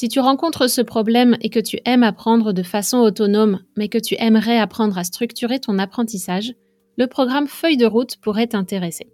Si 0.00 0.08
tu 0.08 0.18
rencontres 0.18 0.66
ce 0.66 0.80
problème 0.80 1.36
et 1.42 1.50
que 1.50 1.60
tu 1.60 1.78
aimes 1.84 2.04
apprendre 2.04 2.54
de 2.54 2.62
façon 2.62 3.00
autonome, 3.00 3.60
mais 3.76 3.88
que 3.88 3.98
tu 3.98 4.16
aimerais 4.18 4.56
apprendre 4.56 4.96
à 4.96 5.04
structurer 5.04 5.60
ton 5.60 5.78
apprentissage, 5.78 6.54
le 6.96 7.06
programme 7.06 7.46
Feuille 7.46 7.76
de 7.76 7.84
route 7.84 8.16
pourrait 8.16 8.46
t'intéresser. 8.46 9.08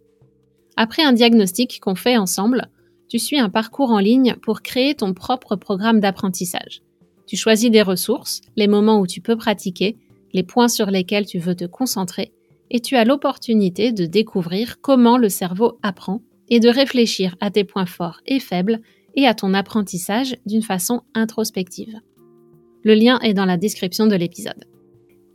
Après 0.77 1.03
un 1.03 1.13
diagnostic 1.13 1.81
qu'on 1.81 1.97
fait 1.97 2.17
ensemble, 2.17 2.69
tu 3.09 3.19
suis 3.19 3.41
un 3.41 3.49
parcours 3.49 3.91
en 3.91 3.99
ligne 3.99 4.37
pour 4.45 4.63
créer 4.63 4.95
ton 4.95 5.13
propre 5.13 5.57
programme 5.57 5.99
d'apprentissage. 5.99 6.83
Tu 7.27 7.37
choisis 7.37 7.73
des 7.73 7.83
ressources, 7.83 8.41
les 8.55 8.69
moments 8.69 9.01
où 9.01 9.09
tu 9.09 9.21
peux 9.21 9.35
pratiquer, 9.35 9.97
les 10.35 10.45
points 10.45 10.69
sur 10.69 10.93
lesquels 10.93 11.27
tu 11.27 11.41
veux 11.41 11.57
te 11.57 11.65
concentrer, 11.65 12.33
et 12.71 12.79
tu 12.79 12.95
as 12.95 13.05
l'opportunité 13.05 13.91
de 13.91 14.07
découvrir 14.07 14.81
comment 14.81 15.19
le 15.19 15.31
cerveau 15.31 15.81
apprend 15.83 16.23
et 16.49 16.61
de 16.61 16.69
réfléchir 16.69 17.35
à 17.41 17.51
tes 17.51 17.65
points 17.65 17.87
forts 17.87 18.21
et 18.25 18.39
faibles 18.39 18.81
et 19.17 19.27
à 19.27 19.35
ton 19.35 19.55
apprentissage 19.55 20.37
d'une 20.47 20.63
façon 20.63 21.03
introspective. 21.15 21.99
Le 22.85 22.95
lien 22.95 23.19
est 23.21 23.35
dans 23.35 23.47
la 23.47 23.57
description 23.57 24.07
de 24.07 24.15
l'épisode. 24.15 24.65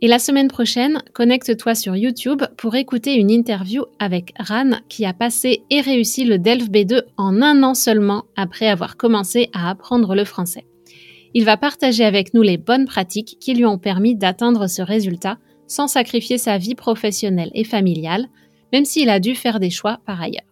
Et 0.00 0.08
la 0.08 0.18
semaine 0.18 0.48
prochaine, 0.48 1.00
connecte-toi 1.12 1.76
sur 1.76 1.94
YouTube 1.94 2.42
pour 2.56 2.74
écouter 2.74 3.14
une 3.14 3.30
interview 3.30 3.84
avec 4.00 4.32
Ran 4.38 4.80
qui 4.88 5.04
a 5.04 5.12
passé 5.12 5.62
et 5.70 5.80
réussi 5.80 6.24
le 6.24 6.38
DELF 6.38 6.70
B2 6.70 7.02
en 7.16 7.40
un 7.40 7.62
an 7.62 7.74
seulement 7.74 8.24
après 8.34 8.66
avoir 8.66 8.96
commencé 8.96 9.48
à 9.52 9.70
apprendre 9.70 10.16
le 10.16 10.24
français. 10.24 10.66
Il 11.34 11.44
va 11.44 11.56
partager 11.56 12.04
avec 12.04 12.34
nous 12.34 12.42
les 12.42 12.58
bonnes 12.58 12.86
pratiques 12.86 13.36
qui 13.40 13.54
lui 13.54 13.64
ont 13.64 13.78
permis 13.78 14.16
d'atteindre 14.16 14.66
ce 14.66 14.82
résultat 14.82 15.38
sans 15.68 15.86
sacrifier 15.86 16.36
sa 16.36 16.58
vie 16.58 16.74
professionnelle 16.74 17.50
et 17.54 17.64
familiale, 17.64 18.26
même 18.72 18.84
s'il 18.84 19.08
a 19.08 19.20
dû 19.20 19.34
faire 19.34 19.60
des 19.60 19.70
choix 19.70 20.00
par 20.04 20.20
ailleurs. 20.20 20.51